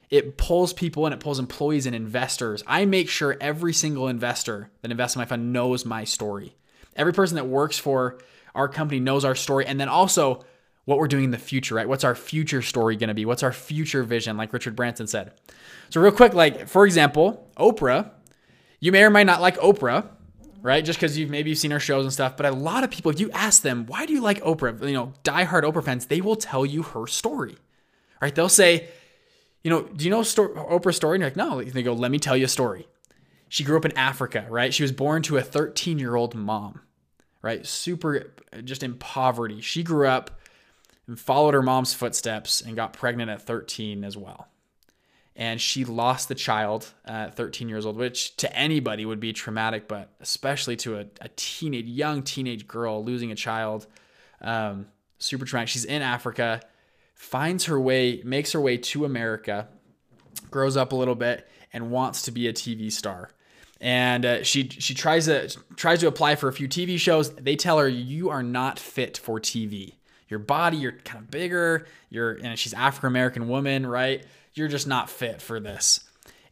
it 0.09 0.37
pulls 0.37 0.73
people 0.73 1.05
and 1.05 1.13
it 1.13 1.19
pulls 1.19 1.39
employees 1.39 1.85
and 1.85 1.95
investors. 1.95 2.63
I 2.65 2.85
make 2.85 3.09
sure 3.09 3.37
every 3.41 3.73
single 3.73 4.07
investor 4.07 4.71
that 4.81 4.91
invests 4.91 5.15
in 5.15 5.19
my 5.19 5.25
fund 5.25 5.51
knows 5.51 5.85
my 5.85 6.05
story. 6.05 6.55
Every 6.95 7.13
person 7.13 7.35
that 7.35 7.45
works 7.45 7.77
for 7.77 8.17
our 8.55 8.67
company 8.67 8.99
knows 8.99 9.25
our 9.25 9.35
story. 9.35 9.65
And 9.65 9.79
then 9.79 9.89
also 9.89 10.45
what 10.85 10.97
we're 10.97 11.09
doing 11.09 11.25
in 11.25 11.31
the 11.31 11.37
future, 11.37 11.75
right? 11.75 11.87
What's 11.87 12.05
our 12.05 12.15
future 12.15 12.61
story 12.61 12.95
going 12.95 13.09
to 13.09 13.13
be? 13.13 13.25
What's 13.25 13.43
our 13.43 13.51
future 13.51 14.03
vision, 14.03 14.37
like 14.37 14.53
Richard 14.53 14.75
Branson 14.75 15.05
said? 15.05 15.33
So, 15.89 15.99
real 15.99 16.13
quick, 16.13 16.33
like 16.33 16.67
for 16.67 16.85
example, 16.85 17.51
Oprah 17.57 18.11
you 18.79 18.91
may 18.91 19.03
or 19.03 19.09
may 19.09 19.23
not 19.23 19.41
like 19.41 19.57
Oprah, 19.57 20.07
right? 20.61 20.83
Just 20.83 20.99
because 20.99 21.17
you've 21.17 21.29
maybe 21.29 21.49
you've 21.49 21.59
seen 21.59 21.71
her 21.71 21.79
shows 21.79 22.05
and 22.05 22.13
stuff. 22.13 22.37
But 22.37 22.45
a 22.45 22.51
lot 22.51 22.83
of 22.83 22.91
people, 22.91 23.11
if 23.11 23.19
you 23.19 23.31
ask 23.31 23.61
them, 23.61 23.85
why 23.85 24.05
do 24.05 24.13
you 24.13 24.21
like 24.21 24.41
Oprah? 24.41 24.85
You 24.85 24.93
know, 24.93 25.13
diehard 25.23 25.63
Oprah 25.63 25.83
fans, 25.83 26.05
they 26.05 26.21
will 26.21 26.35
tell 26.35 26.65
you 26.65 26.83
her 26.83 27.07
story, 27.07 27.55
right? 28.21 28.33
They'll 28.33 28.49
say, 28.49 28.89
you 29.63 29.69
know, 29.69 29.83
do 29.83 30.05
you 30.05 30.11
know 30.11 30.23
sto- 30.23 30.53
Oprah's 30.53 30.95
story? 30.95 31.15
And 31.15 31.21
you're 31.21 31.29
like, 31.29 31.37
no. 31.37 31.63
They 31.63 31.83
go, 31.83 31.93
let 31.93 32.11
me 32.11 32.19
tell 32.19 32.37
you 32.37 32.45
a 32.45 32.49
story. 32.49 32.87
She 33.49 33.63
grew 33.63 33.77
up 33.77 33.85
in 33.85 33.97
Africa, 33.97 34.45
right? 34.49 34.73
She 34.73 34.83
was 34.83 34.91
born 34.91 35.21
to 35.23 35.37
a 35.37 35.41
13 35.41 35.99
year 35.99 36.15
old 36.15 36.35
mom, 36.35 36.81
right? 37.41 37.65
Super, 37.65 38.33
just 38.63 38.83
in 38.83 38.95
poverty. 38.95 39.61
She 39.61 39.83
grew 39.83 40.07
up 40.07 40.39
and 41.07 41.19
followed 41.19 41.53
her 41.53 41.61
mom's 41.61 41.93
footsteps 41.93 42.61
and 42.61 42.75
got 42.75 42.93
pregnant 42.93 43.31
at 43.31 43.41
13 43.41 44.03
as 44.03 44.17
well 44.17 44.47
and 45.37 45.61
she 45.61 45.85
lost 45.85 46.29
the 46.29 46.35
child 46.35 46.91
at 47.05 47.35
13 47.35 47.69
years 47.69 47.85
old, 47.85 47.95
which 47.95 48.35
to 48.37 48.53
anybody 48.57 49.05
would 49.05 49.19
be 49.19 49.31
traumatic, 49.31 49.87
but 49.87 50.09
especially 50.19 50.75
to 50.77 50.97
a, 50.97 51.05
a 51.21 51.29
teenage, 51.35 51.85
young 51.85 52.23
teenage 52.23 52.67
girl 52.67 53.05
losing 53.05 53.31
a 53.31 53.35
child, 53.35 53.85
um, 54.41 54.87
super 55.19 55.45
traumatic. 55.45 55.69
She's 55.69 55.85
in 55.85 56.01
Africa, 56.01 56.61
finds 57.13 57.65
her 57.65 57.79
way, 57.79 58.19
makes 58.25 58.51
her 58.53 58.59
way 58.59 58.77
to 58.77 59.05
America, 59.05 59.67
grows 60.49 60.75
up 60.75 60.91
a 60.91 60.95
little 60.95 61.15
bit, 61.15 61.47
and 61.71 61.91
wants 61.91 62.23
to 62.23 62.31
be 62.31 62.47
a 62.47 62.53
TV 62.53 62.91
star. 62.91 63.29
And 63.79 64.25
uh, 64.25 64.43
she 64.43 64.69
she 64.69 64.95
tries 64.95 65.25
to 65.25 65.49
tries 65.75 65.99
to 65.99 66.07
apply 66.07 66.33
for 66.33 66.47
a 66.47 66.53
few 66.53 66.67
TV 66.67 66.97
shows. 66.97 67.29
They 67.35 67.55
tell 67.55 67.77
her 67.77 67.87
you 67.87 68.31
are 68.31 68.41
not 68.41 68.79
fit 68.79 69.19
for 69.19 69.39
TV. 69.39 69.93
Your 70.29 70.39
body, 70.39 70.77
you're 70.77 70.93
kind 70.93 71.23
of 71.23 71.29
bigger. 71.29 71.85
You're 72.09 72.33
and 72.41 72.57
she's 72.57 72.73
African 72.73 73.09
American 73.09 73.47
woman, 73.47 73.85
right? 73.85 74.25
You're 74.57 74.67
just 74.67 74.87
not 74.87 75.09
fit 75.09 75.41
for 75.41 75.59
this. 75.59 76.01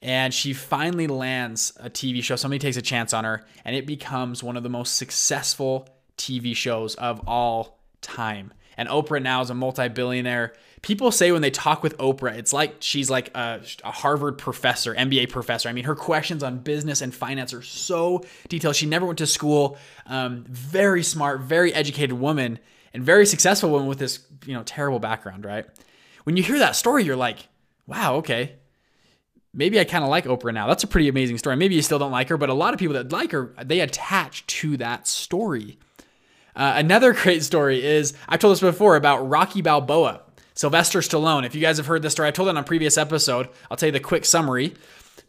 And 0.01 0.33
she 0.33 0.53
finally 0.53 1.07
lands 1.07 1.73
a 1.79 1.89
TV 1.89 2.21
show. 2.23 2.35
Somebody 2.35 2.59
takes 2.59 2.77
a 2.77 2.81
chance 2.81 3.13
on 3.13 3.23
her, 3.23 3.45
and 3.63 3.75
it 3.75 3.87
becomes 3.87 4.43
one 4.43 4.55
of 4.55 4.63
the 4.63 4.69
most 4.69 4.95
successful 4.95 5.89
TV 6.17 6.55
shows 6.55 6.95
of 6.95 7.27
all 7.27 7.79
time. 8.01 8.53
And 8.77 8.89
Oprah 8.89 9.21
now 9.21 9.41
is 9.41 9.49
a 9.49 9.55
multi 9.55 9.87
billionaire. 9.87 10.53
People 10.81 11.11
say 11.11 11.31
when 11.31 11.41
they 11.41 11.49
talk 11.49 11.81
with 11.81 11.97
Oprah, 11.97 12.37
it's 12.37 12.53
like 12.53 12.75
she's 12.79 13.09
like 13.09 13.35
a, 13.35 13.61
a, 13.83 13.91
Harvard 13.91 14.37
professor, 14.37 14.93
MBA 14.93 15.29
professor. 15.29 15.67
I 15.69 15.73
mean, 15.73 15.85
her 15.85 15.95
questions 15.95 16.43
on 16.43 16.59
business 16.59 17.01
and 17.01 17.15
finance 17.15 17.53
are 17.53 17.63
so 17.63 18.23
detailed. 18.49 18.75
She 18.75 18.85
never 18.85 19.05
went 19.05 19.17
to 19.19 19.25
school. 19.25 19.77
Um, 20.05 20.45
very 20.47 21.01
smart, 21.01 21.41
very 21.41 21.73
educated 21.73 22.13
woman, 22.13 22.59
and 22.93 23.01
very 23.01 23.25
successful 23.25 23.71
woman 23.71 23.87
with 23.87 23.97
this 23.97 24.19
you 24.45 24.53
know 24.53 24.61
terrible 24.63 24.99
background. 24.99 25.45
Right? 25.45 25.65
When 26.25 26.37
you 26.37 26.43
hear 26.43 26.59
that 26.59 26.75
story, 26.75 27.03
you're 27.03 27.15
like, 27.15 27.47
wow, 27.87 28.15
okay. 28.15 28.55
Maybe 29.53 29.79
I 29.79 29.85
kind 29.85 30.03
of 30.03 30.09
like 30.09 30.25
Oprah 30.25 30.53
now. 30.53 30.67
That's 30.67 30.83
a 30.83 30.87
pretty 30.87 31.07
amazing 31.07 31.37
story. 31.37 31.55
Maybe 31.55 31.75
you 31.75 31.81
still 31.81 31.99
don't 31.99 32.11
like 32.11 32.27
her, 32.29 32.37
but 32.37 32.49
a 32.49 32.53
lot 32.53 32.73
of 32.73 32.79
people 32.79 32.95
that 32.95 33.11
like 33.11 33.31
her, 33.31 33.53
they 33.63 33.79
attach 33.79 34.45
to 34.47 34.75
that 34.77 35.07
story. 35.07 35.77
Uh, 36.55 36.73
another 36.75 37.13
great 37.23 37.43
story 37.43 37.83
is 37.85 38.13
I've 38.27 38.39
told 38.39 38.51
this 38.51 38.61
before 38.61 38.95
about 38.95 39.29
Rocky 39.29 39.61
Balboa, 39.61 40.21
Sylvester 40.53 40.99
Stallone. 40.99 41.45
If 41.45 41.55
you 41.55 41.61
guys 41.61 41.77
have 41.77 41.85
heard 41.85 42.01
this 42.01 42.13
story, 42.13 42.27
I 42.27 42.31
told 42.31 42.49
it 42.49 42.51
on 42.51 42.57
a 42.57 42.63
previous 42.63 42.97
episode. 42.97 43.49
I'll 43.71 43.77
tell 43.77 43.87
you 43.87 43.93
the 43.93 43.99
quick 43.99 44.25
summary, 44.25 44.73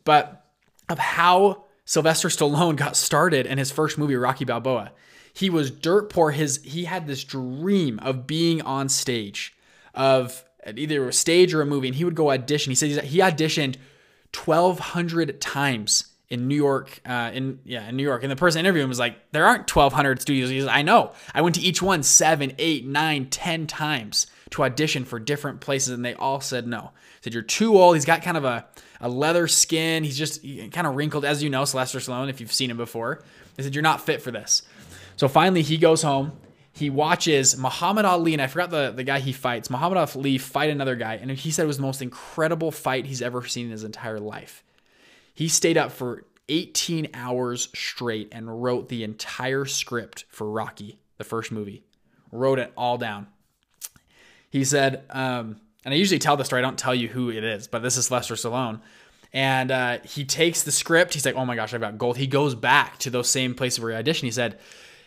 but 0.04 0.44
of 0.88 0.98
how 0.98 1.64
Sylvester 1.84 2.28
Stallone 2.28 2.76
got 2.76 2.96
started 2.96 3.46
in 3.46 3.58
his 3.58 3.70
first 3.70 3.96
movie, 3.96 4.16
Rocky 4.16 4.44
Balboa. 4.44 4.92
He 5.32 5.50
was 5.50 5.70
dirt 5.70 6.10
poor. 6.10 6.30
His 6.30 6.62
he 6.64 6.84
had 6.84 7.06
this 7.06 7.22
dream 7.22 7.98
of 8.00 8.26
being 8.26 8.62
on 8.62 8.88
stage, 8.88 9.54
of 9.94 10.44
either 10.74 11.08
a 11.08 11.12
stage 11.12 11.54
or 11.54 11.62
a 11.62 11.66
movie, 11.66 11.88
and 11.88 11.96
he 11.96 12.04
would 12.04 12.14
go 12.14 12.30
audition. 12.30 12.70
He 12.70 12.74
said 12.74 13.04
he 13.04 13.18
auditioned 13.18 13.76
1,200 14.34 15.40
times 15.40 16.12
in 16.28 16.48
New 16.48 16.56
York, 16.56 17.00
uh, 17.06 17.30
in 17.32 17.60
yeah, 17.64 17.88
in 17.88 17.96
New 17.96 18.02
York. 18.02 18.22
And 18.22 18.30
the 18.30 18.36
person 18.36 18.60
interviewing 18.60 18.84
him 18.84 18.88
was 18.88 18.98
like, 18.98 19.30
"There 19.32 19.46
aren't 19.46 19.68
1,200 19.68 20.20
studios." 20.20 20.50
He 20.50 20.60
said, 20.60 20.68
"I 20.68 20.82
know. 20.82 21.12
I 21.34 21.42
went 21.42 21.54
to 21.54 21.60
each 21.60 21.80
one 21.80 22.02
seven, 22.02 22.52
eight, 22.58 22.86
nine, 22.86 23.26
ten 23.26 23.66
times 23.66 24.26
to 24.50 24.64
audition 24.64 25.04
for 25.04 25.18
different 25.18 25.60
places, 25.60 25.90
and 25.90 26.04
they 26.04 26.14
all 26.14 26.40
said 26.40 26.66
no. 26.66 26.90
Said 27.20 27.34
you're 27.34 27.42
too 27.42 27.78
old. 27.78 27.96
He's 27.96 28.04
got 28.04 28.22
kind 28.22 28.36
of 28.36 28.44
a 28.44 28.66
a 29.00 29.08
leather 29.08 29.46
skin. 29.46 30.04
He's 30.04 30.18
just 30.18 30.42
kind 30.42 30.86
of 30.86 30.96
wrinkled, 30.96 31.24
as 31.24 31.42
you 31.42 31.50
know, 31.50 31.64
Sylvester 31.64 31.98
Stallone, 31.98 32.30
if 32.30 32.40
you've 32.40 32.52
seen 32.52 32.70
him 32.70 32.76
before. 32.76 33.22
They 33.54 33.62
said 33.62 33.74
you're 33.74 33.82
not 33.82 34.00
fit 34.00 34.22
for 34.22 34.30
this. 34.30 34.62
So 35.16 35.28
finally, 35.28 35.62
he 35.62 35.76
goes 35.78 36.02
home 36.02 36.32
he 36.76 36.90
watches 36.90 37.56
Muhammad 37.56 38.04
Ali, 38.04 38.34
and 38.34 38.42
I 38.42 38.48
forgot 38.48 38.68
the, 38.68 38.92
the 38.94 39.02
guy 39.02 39.18
he 39.18 39.32
fights, 39.32 39.70
Muhammad 39.70 39.96
Ali 39.96 40.36
fight 40.36 40.68
another 40.68 40.94
guy, 40.94 41.14
and 41.14 41.30
he 41.30 41.50
said 41.50 41.62
it 41.62 41.66
was 41.66 41.78
the 41.78 41.82
most 41.82 42.02
incredible 42.02 42.70
fight 42.70 43.06
he's 43.06 43.22
ever 43.22 43.46
seen 43.46 43.66
in 43.66 43.72
his 43.72 43.82
entire 43.82 44.20
life. 44.20 44.62
He 45.32 45.48
stayed 45.48 45.78
up 45.78 45.90
for 45.90 46.26
18 46.50 47.08
hours 47.14 47.70
straight 47.74 48.28
and 48.30 48.62
wrote 48.62 48.90
the 48.90 49.04
entire 49.04 49.64
script 49.64 50.26
for 50.28 50.50
Rocky, 50.50 50.98
the 51.16 51.24
first 51.24 51.50
movie. 51.50 51.82
Wrote 52.30 52.58
it 52.58 52.74
all 52.76 52.98
down. 52.98 53.28
He 54.50 54.62
said, 54.62 55.04
um, 55.08 55.58
and 55.82 55.94
I 55.94 55.96
usually 55.96 56.18
tell 56.18 56.36
this 56.36 56.48
story, 56.48 56.60
I 56.60 56.62
don't 56.62 56.78
tell 56.78 56.94
you 56.94 57.08
who 57.08 57.30
it 57.30 57.42
is, 57.42 57.68
but 57.68 57.82
this 57.82 57.96
is 57.96 58.10
Lester 58.10 58.34
Stallone. 58.34 58.80
And 59.32 59.70
uh, 59.70 59.98
he 60.04 60.26
takes 60.26 60.62
the 60.62 60.72
script. 60.72 61.14
He's 61.14 61.24
like, 61.24 61.36
oh 61.36 61.46
my 61.46 61.56
gosh, 61.56 61.72
I've 61.72 61.80
got 61.80 61.96
gold. 61.96 62.18
He 62.18 62.26
goes 62.26 62.54
back 62.54 62.98
to 62.98 63.08
those 63.08 63.30
same 63.30 63.54
places 63.54 63.80
where 63.80 63.96
he 63.96 64.02
auditioned. 64.02 64.24
He 64.24 64.30
said, 64.30 64.58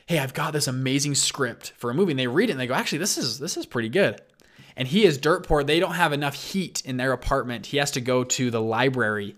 hey, 0.09 0.17
I've 0.17 0.33
got 0.33 0.53
this 0.53 0.67
amazing 0.67 1.13
script 1.13 1.71
for 1.77 1.91
a 1.91 1.93
movie. 1.93 2.13
And 2.13 2.19
they 2.19 2.25
read 2.25 2.49
it 2.49 2.53
and 2.53 2.59
they 2.59 2.65
go, 2.65 2.73
actually, 2.73 2.97
this 2.97 3.15
is 3.15 3.37
this 3.37 3.55
is 3.57 3.67
pretty 3.67 3.89
good. 3.89 4.19
And 4.75 4.87
he 4.87 5.05
is 5.05 5.19
dirt 5.19 5.45
poor. 5.45 5.63
They 5.63 5.79
don't 5.79 5.93
have 5.93 6.13
enough 6.13 6.33
heat 6.33 6.81
in 6.83 6.97
their 6.97 7.11
apartment. 7.11 7.67
He 7.67 7.77
has 7.77 7.91
to 7.91 8.01
go 8.01 8.23
to 8.23 8.49
the 8.49 8.59
library 8.59 9.35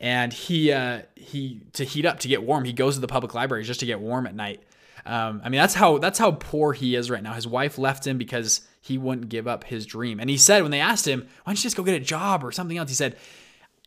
and 0.00 0.32
he 0.32 0.72
uh, 0.72 1.02
he 1.14 1.60
to 1.74 1.84
heat 1.84 2.06
up 2.06 2.20
to 2.20 2.28
get 2.28 2.42
warm. 2.42 2.64
He 2.64 2.72
goes 2.72 2.94
to 2.94 3.02
the 3.02 3.06
public 3.06 3.34
library 3.34 3.64
just 3.64 3.80
to 3.80 3.86
get 3.86 4.00
warm 4.00 4.26
at 4.26 4.34
night. 4.34 4.62
Um, 5.04 5.42
I 5.44 5.50
mean, 5.50 5.60
that's 5.60 5.74
how 5.74 5.98
that's 5.98 6.18
how 6.18 6.30
poor 6.30 6.72
he 6.72 6.94
is 6.94 7.10
right 7.10 7.22
now. 7.22 7.34
His 7.34 7.46
wife 7.46 7.76
left 7.76 8.06
him 8.06 8.16
because 8.16 8.66
he 8.80 8.96
wouldn't 8.96 9.28
give 9.28 9.46
up 9.46 9.64
his 9.64 9.84
dream. 9.84 10.20
And 10.20 10.30
he 10.30 10.38
said 10.38 10.62
when 10.62 10.70
they 10.70 10.80
asked 10.80 11.06
him, 11.06 11.20
"Why 11.20 11.50
don't 11.50 11.58
you 11.58 11.62
just 11.64 11.76
go 11.76 11.82
get 11.82 12.00
a 12.00 12.04
job 12.04 12.44
or 12.44 12.50
something 12.50 12.78
else?" 12.78 12.88
He 12.88 12.94
said, 12.94 13.18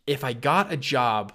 "If 0.06 0.24
I 0.24 0.34
got 0.34 0.72
a 0.72 0.78
job, 0.78 1.34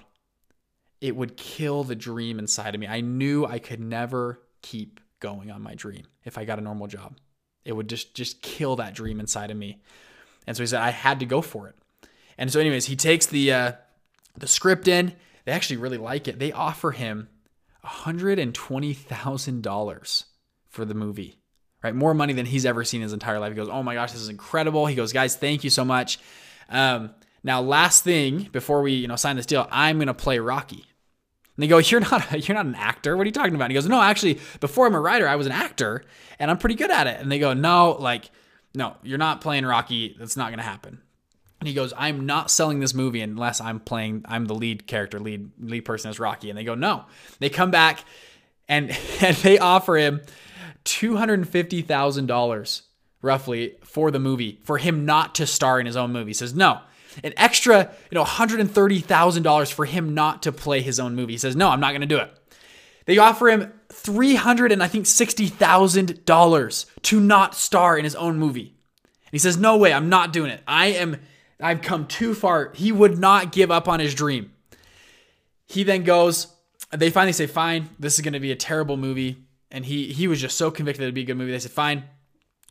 it 1.01 1.17
would 1.17 1.37
kill 1.37 1.83
the 1.83 1.97
dream 1.97 2.39
inside 2.39 2.77
of 2.77 2.81
me. 2.81 2.87
I 2.87 3.01
knew 3.01 3.45
I 3.45 3.59
could 3.59 3.81
never 3.81 4.39
keep 4.63 5.01
going 5.21 5.51
on 5.51 5.63
my 5.63 5.75
dream 5.75 6.07
if 6.25 6.39
I 6.39 6.45
got 6.45 6.59
a 6.59 6.63
normal 6.63 6.87
job. 6.87 7.19
It 7.65 7.73
would 7.73 7.89
just 7.89 8.15
just 8.15 8.43
kill 8.43 8.77
that 8.77 8.95
dream 8.95 9.21
inside 9.21 9.51
of 9.51 9.57
me." 9.57 9.83
And 10.47 10.57
so 10.57 10.63
he 10.63 10.67
said, 10.67 10.81
"I 10.81 10.91
had 10.91 11.21
to 11.21 11.27
go 11.27 11.43
for 11.43 11.69
it." 11.69 11.77
And 12.39 12.53
so, 12.53 12.61
anyways, 12.61 12.87
he 12.87 12.97
takes 12.97 13.27
the 13.27 13.53
uh, 13.53 13.73
the 14.37 14.47
script 14.47 14.89
in. 14.89 15.15
They 15.45 15.53
actually 15.53 15.77
really 15.79 15.99
like 15.99 16.29
it. 16.29 16.39
They 16.39 16.53
offer 16.53 16.93
him 16.93 17.29
$120,000 17.85 20.25
for 20.69 20.85
the 20.85 20.95
movie, 20.95 21.41
right? 21.83 21.93
More 21.95 22.15
money 22.15 22.33
than 22.33 22.47
he's 22.47 22.65
ever 22.65 22.85
seen 22.85 23.01
in 23.01 23.05
his 23.05 23.13
entire 23.13 23.41
life. 23.41 23.51
He 23.51 23.57
goes, 23.57 23.69
Oh 23.69 23.83
my 23.83 23.95
gosh, 23.95 24.13
this 24.13 24.21
is 24.21 24.29
incredible. 24.29 24.87
He 24.87 24.95
goes, 24.95 25.13
Guys, 25.13 25.35
thank 25.37 25.65
you 25.65 25.71
so 25.71 25.85
much. 25.85 26.21
Um, 26.69 27.11
now, 27.43 27.61
last 27.61 28.05
thing 28.05 28.49
before 28.53 28.83
we, 28.83 28.93
you 28.93 29.09
know, 29.09 29.17
sign 29.17 29.35
this 29.37 29.47
deal, 29.47 29.67
I'm 29.71 29.99
to 30.01 30.15
play 30.15 30.39
Rocky. 30.39 30.85
And 31.57 31.63
they 31.63 31.67
go, 31.67 31.79
"You're 31.79 32.01
not, 32.01 32.33
a, 32.33 32.39
you're 32.39 32.55
not 32.55 32.67
an 32.67 32.75
actor. 32.75 33.17
What 33.17 33.23
are 33.23 33.27
you 33.27 33.33
talking 33.33 33.55
about?" 33.55 33.65
And 33.65 33.73
he 33.73 33.75
goes, 33.75 33.89
"No, 33.89 34.01
actually, 34.01 34.41
before 34.61 34.87
I'm 34.87 34.95
a 34.95 35.01
writer, 35.01 35.29
I 35.29 35.37
was 35.37 35.47
an 35.47 35.53
actor, 35.53 36.05
and 36.39 36.51
I'm 36.51 36.59
pretty 36.59 36.77
good 36.77 36.91
at 36.91 37.07
it." 37.07 37.21
And 37.21 37.31
they 37.31 37.39
go, 37.39 37.53
"No, 37.53 37.93
like, 37.93 38.31
no, 38.75 38.97
you're 39.03 39.19
not 39.19 39.41
playing 39.41 39.67
Rocky. 39.67 40.17
That's 40.19 40.37
not 40.37 40.51
gonna 40.51 40.63
happen." 40.63 41.01
And 41.61 41.69
he 41.69 41.75
goes, 41.75 41.93
"I'm 41.97 42.27
not 42.27 42.51
selling 42.51 42.81
this 42.81 42.95
movie 42.95 43.21
unless 43.21 43.61
I'm 43.61 43.81
playing. 43.81 44.25
I'm 44.27 44.47
the 44.47 44.55
lead 44.55 44.87
character, 44.87 45.21
lead 45.21 45.51
lead 45.61 45.83
person 45.83 46.09
as 46.09 46.19
Rocky." 46.19 46.49
And 46.49 46.59
they 46.59 46.65
go, 46.65 46.75
"No." 46.75 47.05
They 47.39 47.51
come 47.51 47.71
back, 47.71 48.05
and 48.69 48.91
and 49.21 49.37
they 49.37 49.59
offer 49.59 49.97
him 49.97 50.23
two 50.85 51.17
hundred 51.17 51.47
fifty 51.49 51.83
thousand 51.83 52.27
dollars 52.27 52.83
roughly 53.21 53.77
for 53.85 54.11
the 54.11 54.19
movie 54.19 54.59
for 54.65 54.79
him 54.79 55.05
not 55.05 55.35
to 55.37 55.47
star 55.47 55.79
in 55.79 55.87
his 55.87 55.97
own 55.97 56.13
movie. 56.13 56.31
He 56.31 56.35
says, 56.35 56.55
"No." 56.55 56.81
An 57.23 57.33
extra, 57.37 57.91
you 58.11 58.15
know, 58.15 58.25
hundred 58.25 58.61
and 58.61 58.71
thirty 58.71 59.01
thousand 59.01 59.43
dollars 59.43 59.71
for 59.71 59.85
him 59.85 60.15
not 60.15 60.43
to 60.45 60.53
play 60.53 60.81
his 60.81 60.99
own 60.99 61.15
movie. 61.15 61.35
He 61.35 61.39
says, 61.39 61.57
"No, 61.57 61.69
I'm 61.69 61.81
not 61.81 61.91
going 61.91 62.01
to 62.01 62.07
do 62.07 62.19
it." 62.19 62.33
They 63.07 63.19
offer 63.19 63.49
him 63.49 63.73
three 63.89 64.35
hundred 64.35 64.73
and 64.73 64.83
I 64.83 64.89
think 64.89 65.07
sixty 65.07 65.47
thousand 65.47 66.25
dollars 66.25 66.87
to 67.03 67.21
not 67.21 67.55
star 67.55 67.99
in 67.99 68.05
his 68.05 68.15
own 68.15 68.39
movie. 68.39 68.75
And 69.05 69.33
he 69.33 69.39
says, 69.39 69.57
"No 69.57 69.77
way, 69.77 69.93
I'm 69.93 70.09
not 70.09 70.33
doing 70.33 70.51
it. 70.51 70.63
I 70.67 70.87
am 70.89 71.19
I've 71.63 71.81
come 71.81 72.07
too 72.07 72.35
far. 72.35 72.73
He 72.75 72.91
would 72.91 73.19
not 73.19 73.53
give 73.53 73.71
up 73.71 73.89
on 73.89 74.01
his 74.01 74.15
dream. 74.15 74.53
He 75.67 75.85
then 75.85 76.03
goes, 76.03 76.49
they 76.91 77.09
finally 77.09 77.33
say, 77.33 77.47
fine, 77.47 77.89
this 77.99 78.15
is 78.15 78.21
going 78.21 78.35
to 78.35 78.41
be 78.41 78.53
a 78.53 78.57
terrible 78.57 78.97
movie. 78.97 79.39
And 79.71 79.87
he 79.87 80.13
he 80.13 80.29
was 80.29 80.41
just 80.41 80.59
so 80.59 80.71
convicted 80.71 81.03
it'd 81.03 81.15
be 81.15 81.23
a 81.23 81.25
good 81.25 81.39
movie. 81.39 81.53
They 81.53 81.59
said, 81.59 81.71
fine, 81.71 82.05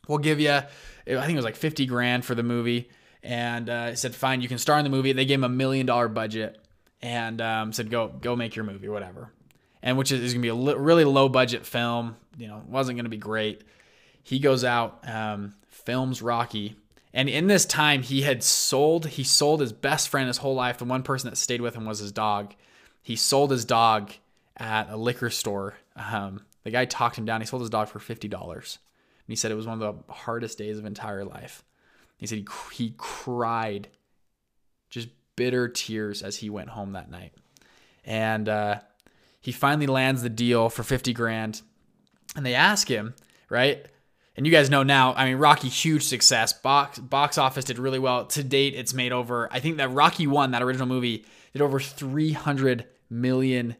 we'll 0.06 0.18
give 0.18 0.38
you, 0.38 0.50
I 0.52 0.62
think 1.04 1.30
it 1.30 1.36
was 1.36 1.44
like 1.44 1.56
50 1.56 1.86
grand 1.86 2.24
for 2.24 2.36
the 2.36 2.44
movie. 2.44 2.90
And 3.22 3.70
uh, 3.70 3.94
said, 3.94 4.14
fine, 4.14 4.40
you 4.40 4.48
can 4.48 4.58
star 4.58 4.78
in 4.78 4.84
the 4.84 4.90
movie. 4.90 5.12
They 5.12 5.24
gave 5.24 5.38
him 5.38 5.44
a 5.44 5.48
million 5.48 5.86
dollar 5.86 6.08
budget 6.08 6.58
and 7.00 7.40
um, 7.40 7.72
said, 7.72 7.90
go 7.90 8.08
go 8.08 8.34
make 8.34 8.56
your 8.56 8.64
movie, 8.64 8.88
whatever. 8.88 9.32
And 9.82 9.96
which 9.96 10.10
is, 10.10 10.20
is 10.20 10.32
going 10.32 10.42
to 10.42 10.46
be 10.46 10.48
a 10.48 10.54
li- 10.54 10.74
really 10.74 11.04
low 11.04 11.28
budget 11.28 11.64
film. 11.64 12.16
You 12.36 12.48
know, 12.48 12.62
wasn't 12.66 12.96
going 12.96 13.04
to 13.04 13.10
be 13.10 13.16
great. 13.16 13.62
He 14.22 14.38
goes 14.38 14.64
out, 14.64 15.06
um, 15.08 15.54
films 15.68 16.22
Rocky, 16.22 16.76
and 17.14 17.28
in 17.28 17.46
this 17.46 17.66
time, 17.66 18.02
he 18.02 18.22
had 18.22 18.42
sold, 18.42 19.06
he 19.06 19.24
sold 19.24 19.60
his 19.60 19.72
best 19.72 20.08
friend 20.08 20.28
his 20.28 20.38
whole 20.38 20.54
life. 20.54 20.78
The 20.78 20.84
one 20.84 21.02
person 21.02 21.28
that 21.28 21.36
stayed 21.36 21.60
with 21.60 21.74
him 21.74 21.84
was 21.84 21.98
his 21.98 22.12
dog. 22.12 22.54
He 23.02 23.16
sold 23.16 23.50
his 23.50 23.64
dog 23.64 24.12
at 24.56 24.88
a 24.88 24.96
liquor 24.96 25.28
store. 25.28 25.74
Um, 25.94 26.42
the 26.62 26.70
guy 26.70 26.84
talked 26.86 27.18
him 27.18 27.24
down. 27.24 27.40
He 27.40 27.46
sold 27.46 27.62
his 27.62 27.70
dog 27.70 27.88
for 27.88 27.98
$50. 27.98 28.32
And 28.32 28.80
he 29.28 29.36
said 29.36 29.50
it 29.50 29.56
was 29.56 29.66
one 29.66 29.82
of 29.82 30.06
the 30.06 30.12
hardest 30.12 30.56
days 30.56 30.78
of 30.78 30.86
entire 30.86 31.24
life. 31.24 31.64
He 32.22 32.26
said 32.28 32.38
he, 32.38 32.46
he 32.72 32.94
cried 32.96 33.88
just 34.90 35.08
bitter 35.36 35.68
tears 35.68 36.22
as 36.22 36.36
he 36.36 36.48
went 36.48 36.70
home 36.70 36.92
that 36.92 37.10
night. 37.10 37.34
And 38.04 38.48
uh, 38.48 38.80
he 39.40 39.52
finally 39.52 39.86
lands 39.86 40.22
the 40.22 40.30
deal 40.30 40.68
for 40.68 40.82
50 40.82 41.12
grand. 41.12 41.62
And 42.36 42.46
they 42.46 42.54
ask 42.54 42.88
him, 42.88 43.14
right? 43.50 43.86
and 44.36 44.46
you 44.46 44.52
guys 44.52 44.70
know 44.70 44.82
now, 44.82 45.12
I 45.14 45.26
mean, 45.26 45.36
Rocky, 45.36 45.68
huge 45.68 46.04
success. 46.04 46.52
Box 46.52 46.98
box 46.98 47.36
office 47.36 47.64
did 47.64 47.78
really 47.78 47.98
well. 47.98 48.24
To 48.26 48.42
date, 48.42 48.74
it's 48.74 48.94
made 48.94 49.12
over, 49.12 49.48
I 49.52 49.60
think 49.60 49.76
that 49.76 49.90
Rocky 49.90 50.26
1, 50.26 50.52
that 50.52 50.62
original 50.62 50.86
movie, 50.86 51.26
did 51.52 51.60
over 51.60 51.78
$300 51.78 52.84
million. 53.10 53.76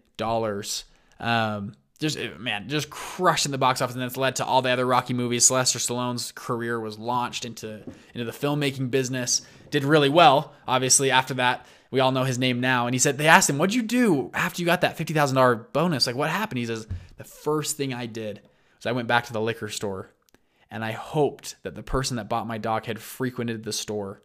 Um, 1.18 1.74
just, 2.02 2.18
man, 2.38 2.68
just 2.68 2.90
crushing 2.90 3.52
the 3.52 3.58
box 3.58 3.80
office. 3.80 3.94
And 3.94 4.02
that's 4.02 4.16
led 4.16 4.36
to 4.36 4.44
all 4.44 4.60
the 4.60 4.70
other 4.70 4.84
Rocky 4.84 5.14
movies. 5.14 5.46
Sylvester 5.46 5.78
Stallone's 5.78 6.32
career 6.32 6.78
was 6.78 6.98
launched 6.98 7.44
into, 7.44 7.82
into 8.14 8.24
the 8.24 8.32
filmmaking 8.32 8.90
business. 8.90 9.42
Did 9.70 9.84
really 9.84 10.10
well, 10.10 10.52
obviously, 10.68 11.10
after 11.10 11.34
that. 11.34 11.66
We 11.90 12.00
all 12.00 12.12
know 12.12 12.24
his 12.24 12.38
name 12.38 12.60
now. 12.60 12.86
And 12.86 12.94
he 12.94 12.98
said, 12.98 13.18
they 13.18 13.28
asked 13.28 13.48
him, 13.48 13.58
What'd 13.58 13.74
you 13.74 13.82
do 13.82 14.30
after 14.34 14.60
you 14.60 14.66
got 14.66 14.82
that 14.82 14.98
$50,000 14.98 15.72
bonus? 15.72 16.06
Like, 16.06 16.16
what 16.16 16.30
happened? 16.30 16.58
He 16.58 16.66
says, 16.66 16.86
The 17.16 17.24
first 17.24 17.76
thing 17.76 17.94
I 17.94 18.06
did 18.06 18.40
was 18.78 18.86
I 18.86 18.92
went 18.92 19.08
back 19.08 19.26
to 19.26 19.32
the 19.32 19.40
liquor 19.40 19.68
store 19.68 20.10
and 20.72 20.82
I 20.82 20.92
hoped 20.92 21.56
that 21.62 21.74
the 21.74 21.82
person 21.82 22.16
that 22.16 22.30
bought 22.30 22.46
my 22.46 22.56
dog 22.56 22.86
had 22.86 22.98
frequented 22.98 23.62
the 23.62 23.74
store. 23.74 24.22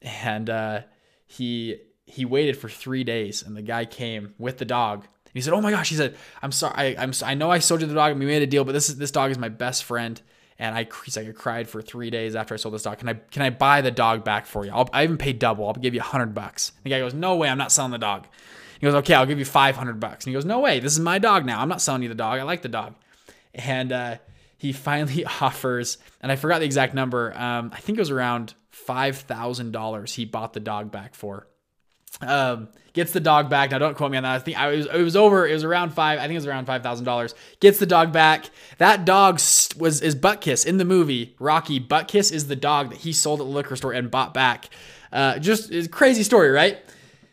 And 0.00 0.48
uh, 0.48 0.80
he 1.26 1.76
he 2.06 2.24
waited 2.24 2.56
for 2.56 2.68
three 2.68 3.04
days, 3.04 3.42
and 3.42 3.56
the 3.56 3.62
guy 3.62 3.84
came 3.84 4.34
with 4.38 4.58
the 4.58 4.64
dog. 4.64 5.06
He 5.36 5.42
said, 5.42 5.52
"Oh 5.52 5.60
my 5.60 5.70
gosh!" 5.70 5.88
He 5.88 5.94
said, 5.94 6.16
"I'm 6.42 6.52
sorry. 6.52 6.96
I, 6.96 7.02
I'm 7.02 7.12
I 7.24 7.34
know 7.34 7.50
I 7.50 7.58
sold 7.58 7.80
you 7.80 7.86
the 7.86 7.94
dog, 7.94 8.12
and 8.12 8.20
we 8.20 8.26
made 8.26 8.42
a 8.42 8.46
deal, 8.46 8.64
but 8.64 8.72
this 8.72 8.88
is 8.88 8.96
this 8.96 9.10
dog 9.10 9.30
is 9.30 9.38
my 9.38 9.48
best 9.48 9.84
friend." 9.84 10.20
And 10.58 10.74
I 10.74 10.88
he's 11.04 11.16
like 11.16 11.28
I 11.28 11.32
cried 11.32 11.68
for 11.68 11.82
three 11.82 12.08
days 12.08 12.34
after 12.34 12.54
I 12.54 12.56
sold 12.56 12.74
this 12.74 12.82
dog. 12.82 12.98
Can 12.98 13.08
I 13.08 13.14
can 13.14 13.42
I 13.42 13.50
buy 13.50 13.82
the 13.82 13.90
dog 13.90 14.24
back 14.24 14.46
for 14.46 14.64
you? 14.64 14.72
I'll, 14.72 14.88
I 14.92 15.04
even 15.04 15.18
paid 15.18 15.38
double. 15.38 15.66
I'll 15.66 15.74
give 15.74 15.92
you 15.92 16.00
a 16.00 16.04
hundred 16.04 16.34
bucks. 16.34 16.72
The 16.82 16.90
guy 16.90 16.98
goes, 16.98 17.12
"No 17.12 17.36
way! 17.36 17.48
I'm 17.48 17.58
not 17.58 17.72
selling 17.72 17.92
the 17.92 17.98
dog." 17.98 18.26
He 18.80 18.86
goes, 18.86 18.94
"Okay, 18.94 19.14
I'll 19.14 19.26
give 19.26 19.38
you 19.38 19.44
five 19.44 19.76
hundred 19.76 20.00
bucks." 20.00 20.24
And 20.24 20.30
he 20.30 20.34
goes, 20.34 20.46
"No 20.46 20.60
way! 20.60 20.80
This 20.80 20.92
is 20.92 21.00
my 21.00 21.18
dog 21.18 21.44
now. 21.44 21.60
I'm 21.60 21.68
not 21.68 21.82
selling 21.82 22.02
you 22.02 22.08
the 22.08 22.14
dog. 22.14 22.38
I 22.38 22.42
like 22.42 22.62
the 22.62 22.68
dog." 22.68 22.94
And 23.54 23.92
uh, 23.92 24.16
he 24.56 24.72
finally 24.88 25.24
offers, 25.40 25.98
and 26.22 26.32
I 26.32 26.36
forgot 26.36 26.60
the 26.60 26.66
exact 26.66 26.94
number. 26.94 27.36
Um, 27.36 27.70
I 27.74 27.80
think 27.80 27.98
it 27.98 28.00
was 28.00 28.10
around 28.10 28.54
five 28.70 29.18
thousand 29.18 29.72
dollars. 29.72 30.14
He 30.14 30.24
bought 30.24 30.54
the 30.54 30.60
dog 30.60 30.90
back 30.90 31.14
for. 31.14 31.48
Um, 32.20 32.68
gets 32.92 33.12
the 33.12 33.20
dog 33.20 33.50
back. 33.50 33.70
Now, 33.70 33.78
don't 33.78 33.94
quote 33.96 34.10
me 34.10 34.16
on 34.16 34.22
that. 34.22 34.34
I 34.34 34.38
think 34.38 34.58
I 34.58 34.68
was 34.68 34.86
it 34.86 35.02
was 35.02 35.16
over. 35.16 35.46
It 35.46 35.52
was 35.52 35.64
around 35.64 35.90
five. 35.90 36.18
I 36.18 36.22
think 36.22 36.32
it 36.32 36.38
was 36.38 36.46
around 36.46 36.66
five 36.66 36.82
thousand 36.82 37.04
dollars. 37.04 37.34
Gets 37.60 37.78
the 37.78 37.86
dog 37.86 38.12
back. 38.12 38.50
That 38.78 39.04
dog 39.04 39.34
was 39.78 40.00
is 40.00 40.16
Butkus 40.16 40.66
in 40.66 40.78
the 40.78 40.84
movie 40.84 41.36
Rocky. 41.38 41.78
Butkus 41.78 42.32
is 42.32 42.48
the 42.48 42.56
dog 42.56 42.90
that 42.90 42.98
he 42.98 43.12
sold 43.12 43.40
at 43.40 43.44
the 43.44 43.52
liquor 43.52 43.76
store 43.76 43.92
and 43.92 44.10
bought 44.10 44.34
back. 44.34 44.70
Uh, 45.12 45.38
just 45.38 45.70
a 45.72 45.86
crazy 45.88 46.22
story, 46.22 46.50
right? 46.50 46.78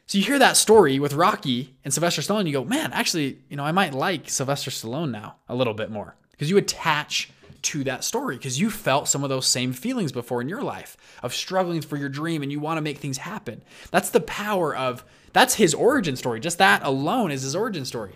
So 0.06 0.18
you 0.18 0.24
hear 0.26 0.40
that 0.40 0.58
story 0.58 1.00
with 1.00 1.14
Rocky 1.14 1.76
and 1.84 1.94
Sylvester 1.94 2.22
Stallone, 2.22 2.46
you 2.46 2.54
go, 2.54 2.66
man, 2.66 2.92
actually, 2.92 3.40
you 3.50 3.56
know, 3.56 3.64
I 3.64 3.72
might 3.72 3.94
like 3.94 4.30
Sylvester 4.30 4.70
Stallone 4.70 5.12
now 5.12 5.38
a 5.48 5.56
little 5.56 5.74
bit 5.74 5.90
more 5.90 6.16
because 6.32 6.50
you 6.50 6.58
attach 6.58 7.32
to 7.64 7.84
that 7.86 8.04
story 8.04 8.38
because 8.38 8.60
you 8.60 8.70
felt 8.70 9.08
some 9.08 9.24
of 9.24 9.30
those 9.30 9.48
same 9.48 9.74
feelings 9.74 10.12
before 10.12 10.42
in 10.42 10.50
your 10.50 10.62
life 10.62 10.96
of 11.24 11.34
struggling 11.34 11.82
for 11.82 11.98
your 11.98 12.10
dream 12.10 12.44
and 12.44 12.52
you 12.52 12.60
want 12.60 12.78
to 12.78 12.82
make 12.82 12.98
things 12.98 13.18
happen. 13.18 13.64
That's 13.92 14.10
the 14.10 14.22
power 14.22 14.76
of 14.76 15.04
that's 15.32 15.56
his 15.56 15.74
origin 15.74 16.16
story. 16.16 16.40
Just 16.40 16.60
that 16.60 16.84
alone 16.84 17.32
is 17.32 17.42
his 17.42 17.56
origin 17.56 17.86
story. 17.86 18.14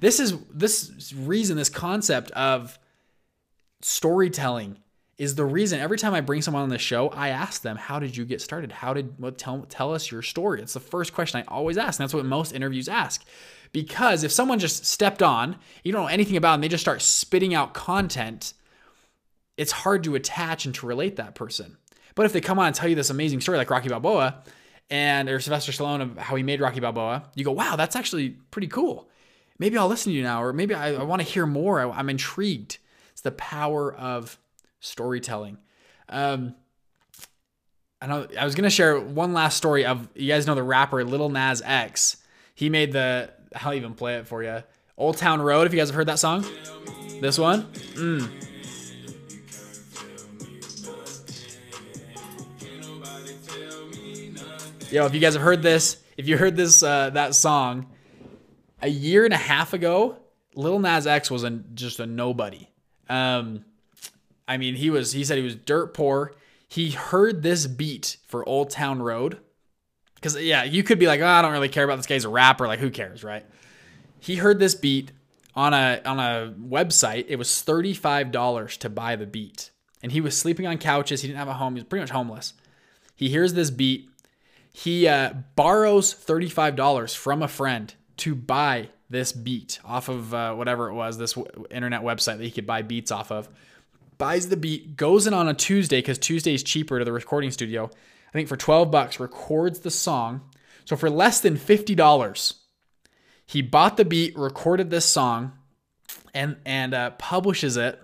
This 0.00 0.18
is 0.18 0.34
this 0.52 1.12
reason 1.12 1.56
this 1.56 1.68
concept 1.68 2.30
of 2.32 2.78
storytelling 3.82 4.78
is 5.16 5.36
the 5.36 5.44
reason 5.44 5.78
every 5.78 5.98
time 5.98 6.14
I 6.14 6.20
bring 6.20 6.42
someone 6.42 6.64
on 6.64 6.70
the 6.70 6.78
show, 6.78 7.08
I 7.10 7.28
ask 7.28 7.62
them, 7.62 7.76
"How 7.76 8.00
did 8.00 8.16
you 8.16 8.24
get 8.24 8.40
started? 8.40 8.72
How 8.72 8.94
did 8.94 9.14
what 9.18 9.38
tell 9.38 9.64
tell 9.68 9.94
us 9.94 10.10
your 10.10 10.22
story?" 10.22 10.60
It's 10.60 10.74
the 10.74 10.80
first 10.80 11.12
question 11.12 11.40
I 11.40 11.44
always 11.52 11.78
ask, 11.78 12.00
and 12.00 12.04
that's 12.04 12.14
what 12.14 12.24
most 12.24 12.52
interviews 12.52 12.88
ask. 12.88 13.24
Because 13.72 14.24
if 14.24 14.32
someone 14.32 14.58
just 14.58 14.84
stepped 14.86 15.22
on, 15.22 15.56
you 15.82 15.92
don't 15.92 16.02
know 16.02 16.08
anything 16.08 16.36
about 16.36 16.52
them, 16.52 16.60
they 16.62 16.68
just 16.68 16.82
start 16.82 17.02
spitting 17.02 17.54
out 17.54 17.74
content, 17.74 18.54
it's 19.56 19.72
hard 19.72 20.04
to 20.04 20.14
attach 20.14 20.64
and 20.64 20.74
to 20.76 20.86
relate 20.86 21.16
that 21.16 21.34
person. 21.34 21.76
But 22.14 22.26
if 22.26 22.32
they 22.32 22.40
come 22.40 22.58
on 22.58 22.66
and 22.66 22.74
tell 22.74 22.88
you 22.88 22.94
this 22.94 23.10
amazing 23.10 23.40
story 23.40 23.58
like 23.58 23.70
Rocky 23.70 23.88
Balboa 23.88 24.42
and 24.90 25.28
or 25.28 25.40
Sylvester 25.40 25.72
Stallone 25.72 26.02
of 26.02 26.18
how 26.18 26.36
he 26.36 26.42
made 26.42 26.60
Rocky 26.60 26.80
Balboa, 26.80 27.24
you 27.34 27.44
go, 27.44 27.52
wow, 27.52 27.76
that's 27.76 27.96
actually 27.96 28.30
pretty 28.30 28.68
cool. 28.68 29.08
Maybe 29.58 29.78
I'll 29.78 29.88
listen 29.88 30.12
to 30.12 30.16
you 30.16 30.22
now, 30.22 30.42
or 30.42 30.52
maybe 30.52 30.74
I, 30.74 30.94
I 30.94 31.02
want 31.04 31.22
to 31.22 31.28
hear 31.28 31.46
more. 31.46 31.80
I, 31.80 31.88
I'm 31.90 32.10
intrigued. 32.10 32.78
It's 33.12 33.20
the 33.20 33.32
power 33.32 33.94
of 33.94 34.38
storytelling. 34.80 35.58
Um, 36.08 36.54
I 38.02 38.06
know 38.06 38.26
I 38.38 38.44
was 38.44 38.54
gonna 38.54 38.70
share 38.70 39.00
one 39.00 39.32
last 39.32 39.56
story 39.56 39.86
of 39.86 40.08
you 40.14 40.28
guys 40.28 40.46
know 40.46 40.54
the 40.54 40.62
rapper 40.62 41.04
Lil 41.04 41.30
Nas 41.30 41.62
X. 41.64 42.18
He 42.54 42.68
made 42.68 42.92
the 42.92 43.30
I'll 43.56 43.72
even 43.72 43.94
play 43.94 44.16
it 44.16 44.26
for 44.26 44.42
you. 44.42 44.62
Old 44.98 45.16
Town 45.16 45.40
Road. 45.40 45.66
If 45.66 45.72
you 45.72 45.78
guys 45.78 45.88
have 45.88 45.94
heard 45.94 46.08
that 46.08 46.18
song, 46.18 46.44
this 47.20 47.38
one. 47.38 47.62
Mm. 47.94 48.53
Yo, 54.94 55.06
if 55.06 55.12
you 55.12 55.18
guys 55.18 55.34
have 55.34 55.42
heard 55.42 55.60
this, 55.60 55.96
if 56.16 56.28
you 56.28 56.38
heard 56.38 56.54
this 56.54 56.80
uh, 56.80 57.10
that 57.10 57.34
song 57.34 57.86
a 58.80 58.86
year 58.86 59.24
and 59.24 59.34
a 59.34 59.36
half 59.36 59.72
ago, 59.72 60.16
Lil 60.54 60.78
Nas 60.78 61.04
X 61.04 61.32
was 61.32 61.42
a, 61.42 61.50
just 61.50 61.98
a 61.98 62.06
nobody. 62.06 62.68
Um, 63.08 63.64
I 64.46 64.56
mean, 64.56 64.76
he 64.76 64.90
was. 64.90 65.10
He 65.10 65.24
said 65.24 65.36
he 65.36 65.42
was 65.42 65.56
dirt 65.56 65.94
poor. 65.94 66.36
He 66.68 66.92
heard 66.92 67.42
this 67.42 67.66
beat 67.66 68.18
for 68.28 68.48
Old 68.48 68.70
Town 68.70 69.02
Road. 69.02 69.40
Because 70.14 70.40
yeah, 70.40 70.62
you 70.62 70.84
could 70.84 71.00
be 71.00 71.08
like, 71.08 71.20
oh, 71.20 71.26
I 71.26 71.42
don't 71.42 71.50
really 71.50 71.68
care 71.68 71.82
about 71.82 71.96
this 71.96 72.06
guy's 72.06 72.24
a 72.24 72.28
rapper. 72.28 72.68
Like, 72.68 72.78
who 72.78 72.90
cares, 72.90 73.24
right? 73.24 73.44
He 74.20 74.36
heard 74.36 74.60
this 74.60 74.76
beat 74.76 75.10
on 75.56 75.74
a 75.74 76.02
on 76.06 76.20
a 76.20 76.54
website. 76.56 77.24
It 77.26 77.34
was 77.34 77.62
thirty 77.62 77.94
five 77.94 78.30
dollars 78.30 78.76
to 78.76 78.88
buy 78.88 79.16
the 79.16 79.26
beat, 79.26 79.72
and 80.04 80.12
he 80.12 80.20
was 80.20 80.38
sleeping 80.38 80.68
on 80.68 80.78
couches. 80.78 81.22
He 81.22 81.26
didn't 81.26 81.40
have 81.40 81.48
a 81.48 81.54
home. 81.54 81.74
He 81.74 81.80
was 81.80 81.88
pretty 81.88 82.02
much 82.02 82.10
homeless. 82.10 82.54
He 83.16 83.28
hears 83.28 83.54
this 83.54 83.70
beat. 83.72 84.08
He 84.76 85.06
uh, 85.06 85.34
borrows 85.54 86.12
thirty 86.12 86.48
five 86.48 86.74
dollars 86.74 87.14
from 87.14 87.42
a 87.42 87.48
friend 87.48 87.94
to 88.18 88.34
buy 88.34 88.88
this 89.08 89.32
beat 89.32 89.78
off 89.84 90.08
of 90.08 90.34
uh, 90.34 90.52
whatever 90.54 90.88
it 90.88 90.94
was, 90.94 91.16
this 91.16 91.34
w- 91.34 91.66
internet 91.70 92.02
website 92.02 92.38
that 92.38 92.44
he 92.44 92.50
could 92.50 92.66
buy 92.66 92.82
beats 92.82 93.12
off 93.12 93.30
of. 93.30 93.48
Buys 94.18 94.48
the 94.48 94.56
beat, 94.56 94.96
goes 94.96 95.28
in 95.28 95.32
on 95.32 95.46
a 95.46 95.54
Tuesday 95.54 95.98
because 95.98 96.18
Tuesday 96.18 96.54
is 96.54 96.64
cheaper 96.64 96.98
to 96.98 97.04
the 97.04 97.12
recording 97.12 97.52
studio. 97.52 97.84
I 97.84 98.32
think 98.32 98.48
for 98.48 98.56
12 98.56 98.90
bucks, 98.90 99.20
records 99.20 99.78
the 99.80 99.92
song. 99.92 100.40
So 100.84 100.96
for 100.96 101.08
less 101.08 101.40
than 101.40 101.56
$50, 101.56 102.54
he 103.46 103.62
bought 103.62 103.96
the 103.96 104.04
beat, 104.04 104.36
recorded 104.36 104.90
this 104.90 105.04
song, 105.04 105.52
and 106.34 106.56
and 106.66 106.94
uh, 106.94 107.10
publishes 107.10 107.76
it 107.76 108.02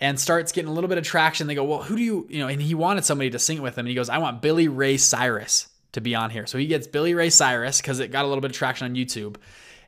and 0.00 0.18
starts 0.18 0.50
getting 0.50 0.68
a 0.68 0.74
little 0.74 0.88
bit 0.88 0.98
of 0.98 1.04
traction. 1.04 1.46
They 1.46 1.54
go, 1.54 1.62
well, 1.62 1.84
who 1.84 1.94
do 1.94 2.02
you, 2.02 2.26
you 2.28 2.40
know, 2.40 2.48
and 2.48 2.60
he 2.60 2.74
wanted 2.74 3.04
somebody 3.04 3.30
to 3.30 3.38
sing 3.38 3.58
it 3.58 3.62
with 3.62 3.78
him. 3.78 3.86
And 3.86 3.90
he 3.90 3.94
goes, 3.94 4.08
I 4.08 4.18
want 4.18 4.42
Billy 4.42 4.66
Ray 4.66 4.96
Cyrus 4.96 5.68
to 5.94 6.00
be 6.00 6.14
on 6.14 6.30
here. 6.30 6.46
So 6.46 6.58
he 6.58 6.66
gets 6.66 6.86
Billy 6.86 7.14
Ray 7.14 7.30
Cyrus 7.30 7.80
because 7.80 8.00
it 8.00 8.12
got 8.12 8.24
a 8.24 8.28
little 8.28 8.42
bit 8.42 8.50
of 8.50 8.56
traction 8.56 8.86
on 8.86 8.94
YouTube. 8.94 9.36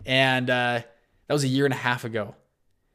And 0.05 0.49
uh, 0.49 0.81
that 1.27 1.35
was 1.35 1.45
a 1.45 1.49
year 1.49 1.65
and 1.65 1.75
a 1.75 1.79
half 1.79 2.05
ago. 2.05 2.35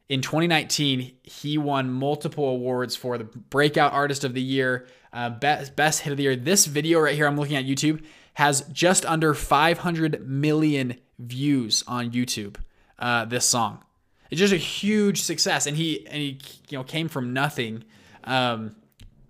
In 0.09 0.21
2019, 0.21 1.13
he 1.23 1.57
won 1.57 1.89
multiple 1.89 2.49
awards 2.49 2.95
for 2.95 3.17
the 3.17 3.23
Breakout 3.23 3.93
Artist 3.93 4.25
of 4.25 4.33
the 4.33 4.41
Year, 4.41 4.87
uh, 5.13 5.29
best, 5.29 5.75
best 5.75 6.01
Hit 6.01 6.11
of 6.11 6.17
the 6.17 6.23
Year. 6.23 6.35
This 6.35 6.65
video 6.65 6.99
right 6.99 7.15
here, 7.15 7.27
I'm 7.27 7.37
looking 7.37 7.55
at 7.55 7.65
YouTube, 7.65 8.03
has 8.33 8.61
just 8.73 9.05
under 9.05 9.33
500 9.33 10.27
million 10.27 10.97
views 11.17 11.83
on 11.87 12.11
YouTube. 12.11 12.57
Uh, 12.99 13.25
this 13.25 13.45
song, 13.45 13.83
it's 14.29 14.39
just 14.39 14.53
a 14.53 14.57
huge 14.57 15.21
success, 15.21 15.65
and 15.65 15.75
he 15.75 16.05
and 16.07 16.17
he 16.17 16.39
you 16.69 16.77
know 16.77 16.83
came 16.83 17.07
from 17.09 17.33
nothing. 17.33 17.83
Um, 18.23 18.75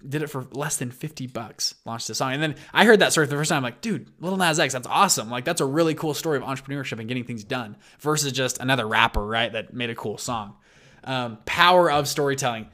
did 0.07 0.21
it 0.21 0.27
for 0.27 0.45
less 0.51 0.77
than 0.77 0.91
50 0.91 1.27
bucks, 1.27 1.75
launched 1.85 2.07
the 2.07 2.15
song. 2.15 2.33
And 2.33 2.41
then 2.41 2.55
I 2.73 2.85
heard 2.85 2.99
that 2.99 3.11
story 3.11 3.27
for 3.27 3.31
the 3.31 3.37
first 3.37 3.49
time. 3.49 3.57
I'm 3.57 3.63
like, 3.63 3.81
dude, 3.81 4.09
Lil 4.19 4.37
Nas 4.37 4.59
X, 4.59 4.73
that's 4.73 4.87
awesome. 4.87 5.29
Like, 5.29 5.45
that's 5.45 5.61
a 5.61 5.65
really 5.65 5.95
cool 5.95 6.13
story 6.13 6.37
of 6.37 6.43
entrepreneurship 6.43 6.99
and 6.99 7.07
getting 7.07 7.23
things 7.23 7.43
done 7.43 7.77
versus 7.99 8.31
just 8.31 8.59
another 8.59 8.87
rapper, 8.87 9.25
right, 9.25 9.51
that 9.51 9.73
made 9.73 9.89
a 9.89 9.95
cool 9.95 10.17
song. 10.17 10.55
Um, 11.03 11.39
power 11.45 11.91
of 11.91 12.07
storytelling. 12.07 12.69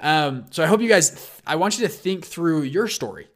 Um, 0.00 0.46
so 0.50 0.62
I 0.62 0.66
hope 0.66 0.80
you 0.80 0.88
guys, 0.88 1.40
I 1.46 1.56
want 1.56 1.78
you 1.78 1.86
to 1.86 1.92
think 1.92 2.26
through 2.26 2.62
your 2.62 2.88
story. 2.88 3.28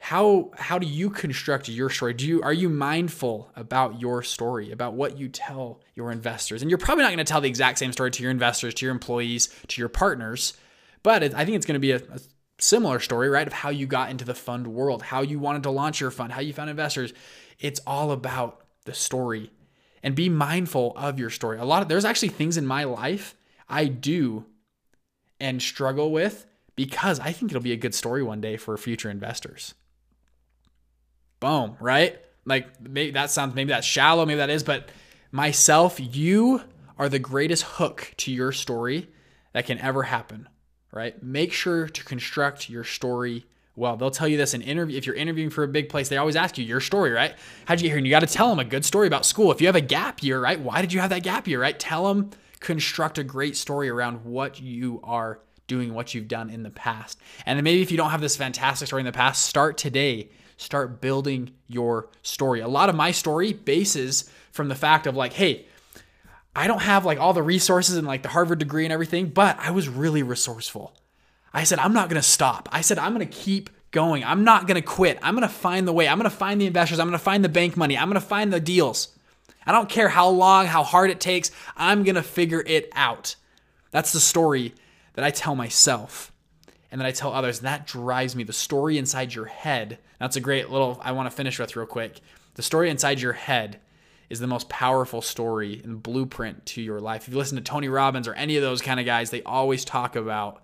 How 0.00 0.52
how 0.56 0.78
do 0.78 0.86
you 0.86 1.10
construct 1.10 1.68
your 1.68 1.90
story? 1.90 2.14
Do 2.14 2.24
you 2.24 2.40
are 2.42 2.52
you 2.52 2.68
mindful 2.68 3.50
about 3.56 4.00
your 4.00 4.22
story, 4.22 4.70
about 4.70 4.94
what 4.94 5.18
you 5.18 5.28
tell 5.28 5.80
your 5.96 6.12
investors? 6.12 6.62
And 6.62 6.70
you're 6.70 6.78
probably 6.78 7.02
not 7.02 7.08
going 7.08 7.18
to 7.18 7.24
tell 7.24 7.40
the 7.40 7.48
exact 7.48 7.78
same 7.78 7.92
story 7.92 8.12
to 8.12 8.22
your 8.22 8.30
investors, 8.30 8.74
to 8.74 8.84
your 8.84 8.92
employees, 8.92 9.48
to 9.66 9.80
your 9.80 9.88
partners, 9.88 10.54
but 11.02 11.22
I 11.22 11.44
think 11.44 11.56
it's 11.56 11.66
going 11.66 11.74
to 11.74 11.80
be 11.80 11.92
a, 11.92 11.96
a 11.96 12.20
similar 12.58 13.00
story, 13.00 13.28
right? 13.28 13.46
Of 13.46 13.52
how 13.52 13.70
you 13.70 13.86
got 13.86 14.10
into 14.10 14.24
the 14.24 14.34
fund 14.34 14.66
world, 14.66 15.02
how 15.02 15.22
you 15.22 15.38
wanted 15.38 15.62
to 15.64 15.70
launch 15.70 16.00
your 16.00 16.10
fund, 16.10 16.32
how 16.32 16.40
you 16.40 16.52
found 16.52 16.70
investors. 16.70 17.12
It's 17.58 17.80
all 17.86 18.10
about 18.10 18.62
the 18.84 18.94
story 18.94 19.50
and 20.02 20.14
be 20.14 20.28
mindful 20.28 20.92
of 20.96 21.18
your 21.18 21.30
story. 21.30 21.58
A 21.58 21.64
lot 21.64 21.82
of 21.82 21.88
there's 21.88 22.04
actually 22.04 22.28
things 22.28 22.56
in 22.56 22.66
my 22.66 22.84
life 22.84 23.34
I 23.68 23.86
do 23.86 24.46
and 25.40 25.62
struggle 25.62 26.10
with 26.10 26.46
because 26.76 27.20
I 27.20 27.32
think 27.32 27.50
it'll 27.50 27.62
be 27.62 27.72
a 27.72 27.76
good 27.76 27.94
story 27.94 28.22
one 28.22 28.40
day 28.40 28.56
for 28.56 28.76
future 28.76 29.10
investors. 29.10 29.74
Boom, 31.40 31.76
right? 31.80 32.18
Like 32.44 32.80
maybe 32.80 33.12
that 33.12 33.30
sounds 33.30 33.54
maybe 33.54 33.70
that's 33.70 33.86
shallow, 33.86 34.24
maybe 34.26 34.38
that 34.38 34.50
is, 34.50 34.62
but 34.62 34.88
myself, 35.30 35.98
you 36.00 36.62
are 36.96 37.08
the 37.08 37.18
greatest 37.18 37.62
hook 37.64 38.12
to 38.18 38.32
your 38.32 38.52
story 38.52 39.08
that 39.52 39.66
can 39.66 39.78
ever 39.78 40.04
happen 40.04 40.48
right? 40.92 41.20
Make 41.22 41.52
sure 41.52 41.88
to 41.88 42.04
construct 42.04 42.68
your 42.68 42.84
story 42.84 43.46
well. 43.76 43.96
They'll 43.96 44.10
tell 44.10 44.28
you 44.28 44.36
this 44.36 44.54
in 44.54 44.62
interview. 44.62 44.96
If 44.98 45.06
you're 45.06 45.14
interviewing 45.14 45.50
for 45.50 45.62
a 45.62 45.68
big 45.68 45.88
place, 45.88 46.08
they 46.08 46.16
always 46.16 46.36
ask 46.36 46.58
you 46.58 46.64
your 46.64 46.80
story, 46.80 47.10
right? 47.10 47.34
How'd 47.66 47.80
you 47.80 47.84
get 47.84 47.90
here? 47.90 47.98
And 47.98 48.06
you 48.06 48.10
got 48.10 48.20
to 48.20 48.26
tell 48.26 48.48
them 48.48 48.58
a 48.58 48.64
good 48.64 48.84
story 48.84 49.06
about 49.06 49.24
school. 49.24 49.52
If 49.52 49.60
you 49.60 49.66
have 49.68 49.76
a 49.76 49.80
gap 49.80 50.22
year, 50.22 50.40
right? 50.40 50.58
Why 50.58 50.80
did 50.80 50.92
you 50.92 51.00
have 51.00 51.10
that 51.10 51.22
gap 51.22 51.46
year, 51.46 51.60
right? 51.60 51.78
Tell 51.78 52.12
them, 52.12 52.30
construct 52.60 53.18
a 53.18 53.24
great 53.24 53.56
story 53.56 53.88
around 53.88 54.24
what 54.24 54.60
you 54.60 55.00
are 55.04 55.40
doing, 55.68 55.94
what 55.94 56.14
you've 56.14 56.28
done 56.28 56.50
in 56.50 56.62
the 56.62 56.70
past. 56.70 57.20
And 57.46 57.56
then 57.56 57.64
maybe 57.64 57.82
if 57.82 57.90
you 57.90 57.96
don't 57.96 58.10
have 58.10 58.20
this 58.20 58.36
fantastic 58.36 58.88
story 58.88 59.00
in 59.00 59.06
the 59.06 59.12
past, 59.12 59.44
start 59.44 59.78
today. 59.78 60.30
Start 60.56 61.00
building 61.00 61.52
your 61.68 62.08
story. 62.22 62.60
A 62.60 62.66
lot 62.66 62.88
of 62.88 62.96
my 62.96 63.12
story 63.12 63.52
bases 63.52 64.28
from 64.50 64.68
the 64.68 64.74
fact 64.74 65.06
of 65.06 65.14
like, 65.14 65.34
hey, 65.34 65.66
I 66.54 66.66
don't 66.66 66.82
have 66.82 67.04
like 67.04 67.20
all 67.20 67.32
the 67.32 67.42
resources 67.42 67.96
and 67.96 68.06
like 68.06 68.22
the 68.22 68.28
Harvard 68.28 68.58
degree 68.58 68.84
and 68.84 68.92
everything, 68.92 69.28
but 69.28 69.58
I 69.60 69.70
was 69.70 69.88
really 69.88 70.22
resourceful. 70.22 70.94
I 71.52 71.64
said, 71.64 71.78
I'm 71.78 71.94
not 71.94 72.08
going 72.08 72.20
to 72.20 72.28
stop. 72.28 72.68
I 72.72 72.80
said, 72.80 72.98
I'm 72.98 73.14
going 73.14 73.26
to 73.26 73.32
keep 73.32 73.70
going. 73.90 74.24
I'm 74.24 74.44
not 74.44 74.66
going 74.66 74.80
to 74.80 74.86
quit. 74.86 75.18
I'm 75.22 75.34
going 75.34 75.48
to 75.48 75.54
find 75.54 75.88
the 75.88 75.92
way. 75.92 76.08
I'm 76.08 76.18
going 76.18 76.30
to 76.30 76.36
find 76.36 76.60
the 76.60 76.66
investors. 76.66 76.98
I'm 76.98 77.06
going 77.06 77.18
to 77.18 77.24
find 77.24 77.44
the 77.44 77.48
bank 77.48 77.76
money. 77.76 77.96
I'm 77.96 78.08
going 78.08 78.20
to 78.20 78.26
find 78.26 78.52
the 78.52 78.60
deals. 78.60 79.08
I 79.66 79.72
don't 79.72 79.88
care 79.88 80.08
how 80.08 80.28
long, 80.28 80.66
how 80.66 80.82
hard 80.82 81.10
it 81.10 81.20
takes. 81.20 81.50
I'm 81.76 82.02
going 82.02 82.14
to 82.14 82.22
figure 82.22 82.62
it 82.66 82.90
out. 82.94 83.36
That's 83.90 84.12
the 84.12 84.20
story 84.20 84.74
that 85.14 85.24
I 85.24 85.30
tell 85.30 85.54
myself 85.54 86.32
and 86.90 87.00
that 87.00 87.06
I 87.06 87.12
tell 87.12 87.32
others. 87.32 87.60
That 87.60 87.86
drives 87.86 88.34
me. 88.34 88.44
The 88.44 88.52
story 88.52 88.98
inside 88.98 89.34
your 89.34 89.46
head. 89.46 89.98
That's 90.18 90.36
a 90.36 90.40
great 90.40 90.70
little, 90.70 91.00
I 91.02 91.12
want 91.12 91.30
to 91.30 91.36
finish 91.36 91.58
with 91.58 91.76
real 91.76 91.86
quick. 91.86 92.20
The 92.54 92.62
story 92.62 92.90
inside 92.90 93.20
your 93.20 93.34
head 93.34 93.80
is 94.30 94.40
the 94.40 94.46
most 94.46 94.68
powerful 94.68 95.22
story 95.22 95.80
and 95.82 96.02
blueprint 96.02 96.66
to 96.66 96.82
your 96.82 97.00
life. 97.00 97.22
If 97.22 97.32
you 97.32 97.38
listen 97.38 97.56
to 97.56 97.62
Tony 97.62 97.88
Robbins 97.88 98.28
or 98.28 98.34
any 98.34 98.56
of 98.56 98.62
those 98.62 98.82
kind 98.82 99.00
of 99.00 99.06
guys, 99.06 99.30
they 99.30 99.42
always 99.42 99.84
talk 99.84 100.16
about 100.16 100.62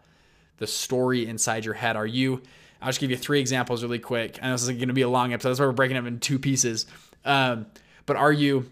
the 0.59 0.67
story 0.67 1.27
inside 1.27 1.65
your 1.65 1.75
head. 1.75 1.97
Are 1.97 2.07
you? 2.07 2.43
I'll 2.81 2.89
just 2.89 3.01
give 3.01 3.11
you 3.11 3.17
three 3.17 3.41
examples 3.41 3.83
really 3.83 3.99
quick. 3.99 4.39
I 4.43 4.47
know 4.47 4.53
this 4.53 4.63
is 4.63 4.69
going 4.69 4.89
to 4.89 4.95
be 4.95 5.03
a 5.03 5.09
long 5.09 5.33
episode. 5.33 5.51
That's 5.51 5.61
why 5.61 5.67
we're 5.67 5.73
breaking 5.73 5.97
it 5.97 6.07
in 6.07 6.21
two 6.21 6.39
pieces. 6.39 6.87
Um, 7.25 7.67
but 8.07 8.17
are 8.17 8.33
you? 8.33 8.71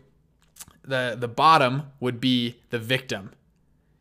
The 0.85 1.17
the 1.19 1.29
bottom 1.29 1.85
would 2.01 2.21
be 2.21 2.57
the 2.71 2.79
victim. 2.79 3.31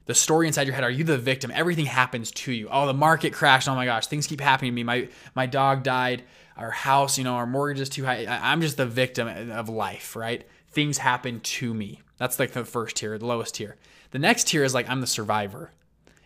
The 0.07 0.15
story 0.15 0.47
inside 0.47 0.65
your 0.67 0.73
head. 0.73 0.83
Are 0.83 0.89
you 0.89 1.03
the 1.03 1.17
victim? 1.17 1.51
Everything 1.53 1.85
happens 1.85 2.31
to 2.31 2.51
you. 2.51 2.67
Oh, 2.71 2.87
the 2.87 2.93
market 2.93 3.33
crashed. 3.33 3.69
Oh 3.69 3.75
my 3.75 3.85
gosh, 3.85 4.07
things 4.07 4.27
keep 4.27 4.41
happening 4.41 4.71
to 4.71 4.75
me. 4.75 4.83
My 4.83 5.07
my 5.35 5.45
dog 5.45 5.83
died. 5.83 6.23
Our 6.57 6.71
house, 6.71 7.17
you 7.17 7.23
know, 7.23 7.35
our 7.35 7.47
mortgage 7.47 7.79
is 7.79 7.89
too 7.89 8.03
high. 8.03 8.25
I'm 8.27 8.61
just 8.61 8.77
the 8.77 8.85
victim 8.85 9.51
of 9.51 9.69
life, 9.69 10.15
right? 10.15 10.45
Things 10.71 10.97
happen 10.97 11.39
to 11.41 11.73
me. 11.73 12.01
That's 12.17 12.39
like 12.39 12.51
the 12.51 12.65
first 12.65 12.97
tier, 12.97 13.17
the 13.17 13.25
lowest 13.25 13.55
tier. 13.55 13.77
The 14.11 14.19
next 14.19 14.47
tier 14.47 14.63
is 14.63 14.73
like 14.73 14.89
I'm 14.89 15.01
the 15.01 15.07
survivor. 15.07 15.71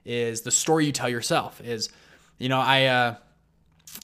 Is 0.03 0.41
the 0.41 0.51
story 0.51 0.85
you 0.85 0.91
tell 0.91 1.09
yourself 1.09 1.59
is, 1.61 1.89
you 2.37 2.47
know, 2.47 2.59
I, 2.59 2.85
uh, 2.85 3.15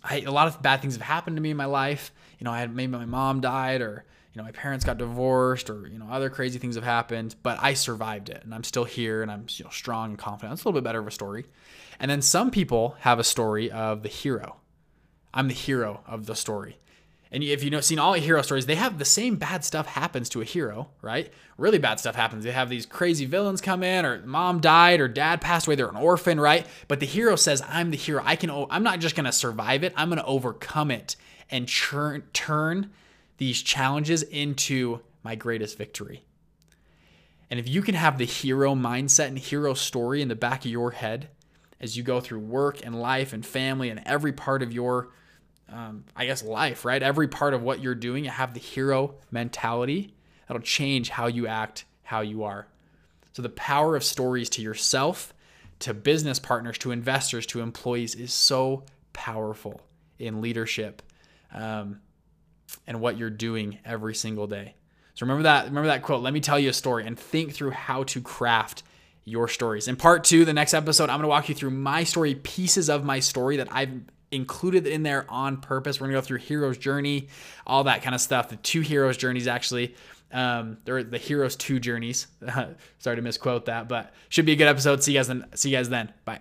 I 0.04 0.22
a 0.22 0.32
lot 0.32 0.48
of 0.48 0.62
bad 0.62 0.82
things 0.82 0.96
have 0.96 1.04
happened 1.04 1.36
to 1.38 1.42
me 1.42 1.52
in 1.52 1.58
my 1.58 1.66
life. 1.66 2.12
You 2.40 2.46
know, 2.46 2.52
I 2.52 2.60
had 2.60 2.74
maybe 2.74 2.92
my 2.92 3.06
mom 3.06 3.42
died 3.42 3.82
or 3.82 4.06
you 4.34 4.40
know 4.40 4.46
my 4.46 4.52
parents 4.52 4.86
got 4.86 4.98
divorced 4.98 5.70
or 5.70 5.88
you 5.88 6.00
know 6.00 6.08
other 6.10 6.30
crazy 6.30 6.58
things 6.58 6.76
have 6.76 6.84
happened, 6.84 7.36
but 7.44 7.60
I 7.62 7.74
survived 7.74 8.30
it 8.30 8.44
and 8.44 8.54
I'm 8.54 8.64
still 8.64 8.86
here 8.86 9.22
and 9.22 9.32
I'm 9.32 9.46
you 9.50 9.66
know 9.66 9.72
strong 9.72 10.12
and 10.12 10.18
confident. 10.18 10.54
It's 10.54 10.64
a 10.64 10.68
little 10.68 10.80
bit 10.80 10.86
better 10.86 11.00
of 11.00 11.08
a 11.08 11.12
story. 11.12 11.46
And 12.00 12.10
then 12.10 12.22
some 12.22 12.50
people 12.50 12.96
have 13.02 13.20
a 13.20 13.24
story 13.24 13.70
of 13.70 14.02
the 14.02 14.10
hero. 14.10 14.58
I'm 15.34 15.48
the 15.48 15.54
hero 15.54 16.02
of 16.08 16.26
the 16.26 16.36
story. 16.36 16.78
And 17.34 17.44
if 17.44 17.64
you've 17.64 17.86
seen 17.86 17.98
all 17.98 18.14
hero 18.14 18.42
stories, 18.42 18.66
they 18.66 18.76
have 18.76 18.98
the 18.98 19.06
same 19.06 19.38
bad 19.38 19.64
stuff 19.64 19.86
happens 19.86 20.28
to 20.30 20.42
a 20.42 20.44
hero, 20.46 20.90
right? 21.02 21.32
Really 21.58 21.78
bad 21.78 21.98
stuff 21.98 22.16
happens. 22.16 22.44
They 22.44 22.52
have 22.52 22.70
these 22.70 22.86
crazy 22.86 23.26
villains 23.26 23.62
come 23.62 23.84
in, 23.84 24.06
or 24.06 24.22
mom 24.26 24.60
died, 24.60 25.00
or 25.00 25.08
dad 25.08 25.40
passed 25.40 25.66
away. 25.66 25.76
They're 25.76 25.88
an 25.88 25.96
orphan, 25.96 26.42
right? 26.42 26.68
But 26.90 27.00
the 27.00 27.06
hero 27.06 27.38
says, 27.38 27.64
"I'm 27.70 27.92
the 27.92 27.98
hero. 27.98 28.22
I 28.26 28.36
can. 28.36 28.50
I'm 28.70 28.84
not 28.84 29.00
just 29.00 29.16
gonna 29.16 29.32
survive 29.32 29.84
it. 29.84 29.94
I'm 29.96 30.10
gonna 30.10 30.26
overcome 30.26 30.92
it 30.92 31.16
and 31.50 31.70
churn, 31.70 32.24
turn 32.34 32.92
these 33.38 33.62
challenges 33.62 34.24
into 34.24 35.00
my 35.24 35.36
greatest 35.36 35.78
victory." 35.78 36.26
And 37.50 37.60
if 37.60 37.68
you 37.68 37.82
can 37.82 37.96
have 37.96 38.18
the 38.18 38.26
hero 38.26 38.76
mindset 38.76 39.28
and 39.28 39.40
hero 39.40 39.74
story 39.74 40.22
in 40.22 40.28
the 40.28 40.36
back 40.36 40.66
of 40.66 40.72
your 40.72 40.92
head 40.92 41.30
as 41.80 41.96
you 41.96 42.04
go 42.04 42.20
through 42.20 42.40
work 42.40 42.86
and 42.86 43.02
life 43.02 43.32
and 43.32 43.46
family 43.46 43.90
and 43.90 44.02
every 44.06 44.34
part 44.34 44.62
of 44.62 44.74
your 44.74 45.10
um, 45.72 46.06
I 46.16 46.26
guess, 46.26 46.44
life, 46.44 46.86
right? 46.86 47.02
Every 47.02 47.28
part 47.28 47.54
of 47.54 47.62
what 47.62 47.82
you're 47.82 47.96
doing, 47.96 48.26
you 48.26 48.30
have 48.30 48.54
the 48.54 48.60
hero 48.60 49.16
mentality 49.32 50.14
that'll 50.48 50.62
change 50.62 51.10
how 51.10 51.28
you 51.28 51.48
act, 51.48 51.86
how 52.04 52.22
you 52.22 52.44
are. 52.44 52.68
So, 53.34 53.42
the 53.42 53.50
power 53.50 53.96
of 53.96 54.04
stories 54.04 54.50
to 54.52 54.62
yourself, 54.62 55.34
to 55.80 55.94
business 55.94 56.40
partners, 56.40 56.78
to 56.80 56.92
investors, 56.92 57.46
to 57.48 57.62
employees 57.62 58.16
is 58.16 58.34
so 58.34 58.84
powerful 59.14 59.82
in 60.20 60.42
leadership 60.42 61.02
um, 61.54 62.00
and 62.88 63.02
what 63.02 63.18
you're 63.18 63.30
doing 63.30 63.80
every 63.86 64.16
single 64.16 64.48
day. 64.48 64.76
So 65.14 65.26
remember 65.26 65.44
that 65.44 65.66
remember 65.66 65.88
that 65.88 66.04
quote. 66.04 66.24
Let 66.24 66.34
me 66.34 66.40
tell 66.40 66.60
you 66.60 66.70
a 66.70 66.74
story 66.74 67.06
and 67.06 67.20
think 67.20 67.54
through 67.54 67.72
how 67.72 68.04
to 68.06 68.22
craft 68.22 68.84
your 69.24 69.48
stories. 69.48 69.88
In 69.88 69.96
part 69.96 70.24
2, 70.24 70.46
the 70.46 70.54
next 70.54 70.74
episode, 70.74 71.04
I'm 71.04 71.18
going 71.18 71.24
to 71.24 71.28
walk 71.28 71.50
you 71.50 71.56
through 71.56 71.72
my 71.72 72.04
story, 72.04 72.36
pieces 72.36 72.90
of 72.90 73.04
my 73.04 73.20
story 73.20 73.58
that 73.58 73.68
I've 73.72 73.92
included 74.32 74.88
in 74.88 75.04
there 75.04 75.26
on 75.30 75.58
purpose. 75.58 76.00
We're 76.00 76.08
to 76.08 76.14
go 76.14 76.22
through 76.22 76.40
hero's 76.40 76.78
journey, 76.78 77.28
all 77.68 77.84
that 77.86 78.02
kind 78.02 78.16
of 78.16 78.22
stuff. 78.22 78.50
The 78.50 78.56
two 78.58 78.82
heroes 78.82 79.18
journeys 79.18 79.48
actually 79.48 79.96
um, 80.34 80.78
they're 80.86 81.04
the 81.04 81.18
heroes 81.18 81.56
two 81.56 81.80
journeys. 81.80 82.28
Sorry 83.00 83.16
to 83.16 83.22
misquote 83.22 83.66
that, 83.66 83.88
but 83.88 84.14
should 84.30 84.46
be 84.46 84.54
a 84.54 84.56
good 84.56 84.68
episode. 84.68 85.04
See 85.04 85.14
you 85.14 85.20
guys 85.20 85.28
then. 85.28 85.46
See 85.56 85.70
you 85.70 85.78
guys 85.78 85.90
then. 85.90 86.14
Bye. 86.26 86.40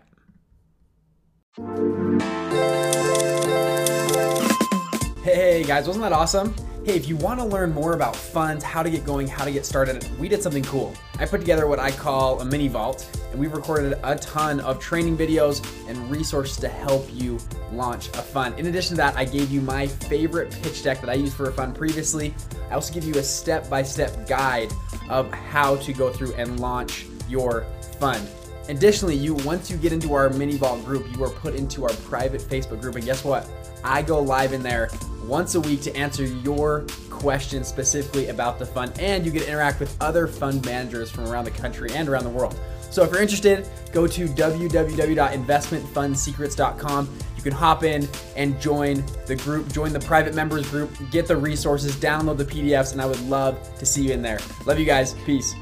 Hey 5.22 5.64
guys, 5.64 5.86
wasn't 5.86 6.02
that 6.04 6.12
awesome? 6.12 6.54
Hey, 6.82 6.96
if 6.96 7.06
you 7.06 7.16
want 7.16 7.38
to 7.38 7.44
learn 7.44 7.74
more 7.74 7.92
about 7.92 8.16
funds, 8.16 8.64
how 8.64 8.82
to 8.82 8.88
get 8.88 9.04
going, 9.04 9.28
how 9.28 9.44
to 9.44 9.52
get 9.52 9.66
started, 9.66 10.08
we 10.18 10.30
did 10.30 10.42
something 10.42 10.62
cool. 10.62 10.94
I 11.18 11.26
put 11.26 11.40
together 11.40 11.66
what 11.66 11.78
I 11.78 11.90
call 11.90 12.40
a 12.40 12.44
mini 12.44 12.68
vault, 12.68 13.06
and 13.30 13.38
we've 13.38 13.52
recorded 13.52 14.00
a 14.02 14.16
ton 14.16 14.60
of 14.60 14.80
training 14.80 15.14
videos 15.18 15.62
and 15.90 16.10
resources 16.10 16.56
to 16.56 16.68
help 16.68 17.06
you 17.12 17.38
launch 17.70 18.08
a 18.08 18.22
fund. 18.22 18.58
In 18.58 18.64
addition 18.64 18.92
to 18.92 18.96
that, 18.96 19.14
I 19.14 19.26
gave 19.26 19.50
you 19.50 19.60
my 19.60 19.88
favorite 19.88 20.56
pitch 20.62 20.82
deck 20.82 21.02
that 21.02 21.10
I 21.10 21.14
used 21.14 21.34
for 21.34 21.50
a 21.50 21.52
fund 21.52 21.74
previously. 21.74 22.34
I 22.70 22.74
also 22.74 22.94
give 22.94 23.04
you 23.04 23.16
a 23.16 23.22
step 23.22 23.68
by 23.68 23.82
step 23.82 24.26
guide 24.26 24.72
of 25.10 25.30
how 25.30 25.76
to 25.76 25.92
go 25.92 26.10
through 26.10 26.32
and 26.36 26.60
launch 26.60 27.04
your 27.28 27.66
fund. 27.98 28.26
Additionally, 28.70 29.16
you 29.16 29.34
once 29.34 29.70
you 29.70 29.76
get 29.76 29.92
into 29.92 30.14
our 30.14 30.30
mini 30.30 30.56
vault 30.56 30.82
group, 30.86 31.14
you 31.14 31.22
are 31.24 31.30
put 31.30 31.54
into 31.54 31.84
our 31.84 31.92
private 32.08 32.40
Facebook 32.40 32.80
group, 32.80 32.94
and 32.94 33.04
guess 33.04 33.22
what? 33.22 33.46
I 33.84 34.00
go 34.00 34.18
live 34.18 34.54
in 34.54 34.62
there 34.62 34.88
once 35.30 35.54
a 35.54 35.60
week 35.60 35.80
to 35.82 35.96
answer 35.96 36.24
your 36.24 36.84
questions 37.08 37.68
specifically 37.68 38.26
about 38.28 38.58
the 38.58 38.66
fund, 38.66 38.92
and 38.98 39.24
you 39.24 39.30
get 39.30 39.42
to 39.42 39.48
interact 39.48 39.78
with 39.78 39.96
other 40.02 40.26
fund 40.26 40.66
managers 40.66 41.08
from 41.10 41.28
around 41.28 41.44
the 41.44 41.52
country 41.52 41.88
and 41.94 42.08
around 42.08 42.24
the 42.24 42.30
world. 42.30 42.58
So 42.90 43.04
if 43.04 43.12
you're 43.12 43.22
interested, 43.22 43.68
go 43.92 44.08
to 44.08 44.26
www.investmentfundsecrets.com. 44.26 47.18
You 47.36 47.42
can 47.42 47.52
hop 47.52 47.84
in 47.84 48.08
and 48.36 48.60
join 48.60 49.04
the 49.26 49.36
group, 49.36 49.72
join 49.72 49.92
the 49.92 50.00
private 50.00 50.34
members 50.34 50.68
group, 50.68 50.90
get 51.12 51.28
the 51.28 51.36
resources, 51.36 51.94
download 51.94 52.36
the 52.36 52.44
PDFs, 52.44 52.90
and 52.92 53.00
I 53.00 53.06
would 53.06 53.20
love 53.28 53.56
to 53.78 53.86
see 53.86 54.08
you 54.08 54.12
in 54.12 54.22
there. 54.22 54.40
Love 54.66 54.80
you 54.80 54.84
guys. 54.84 55.14
Peace. 55.24 55.54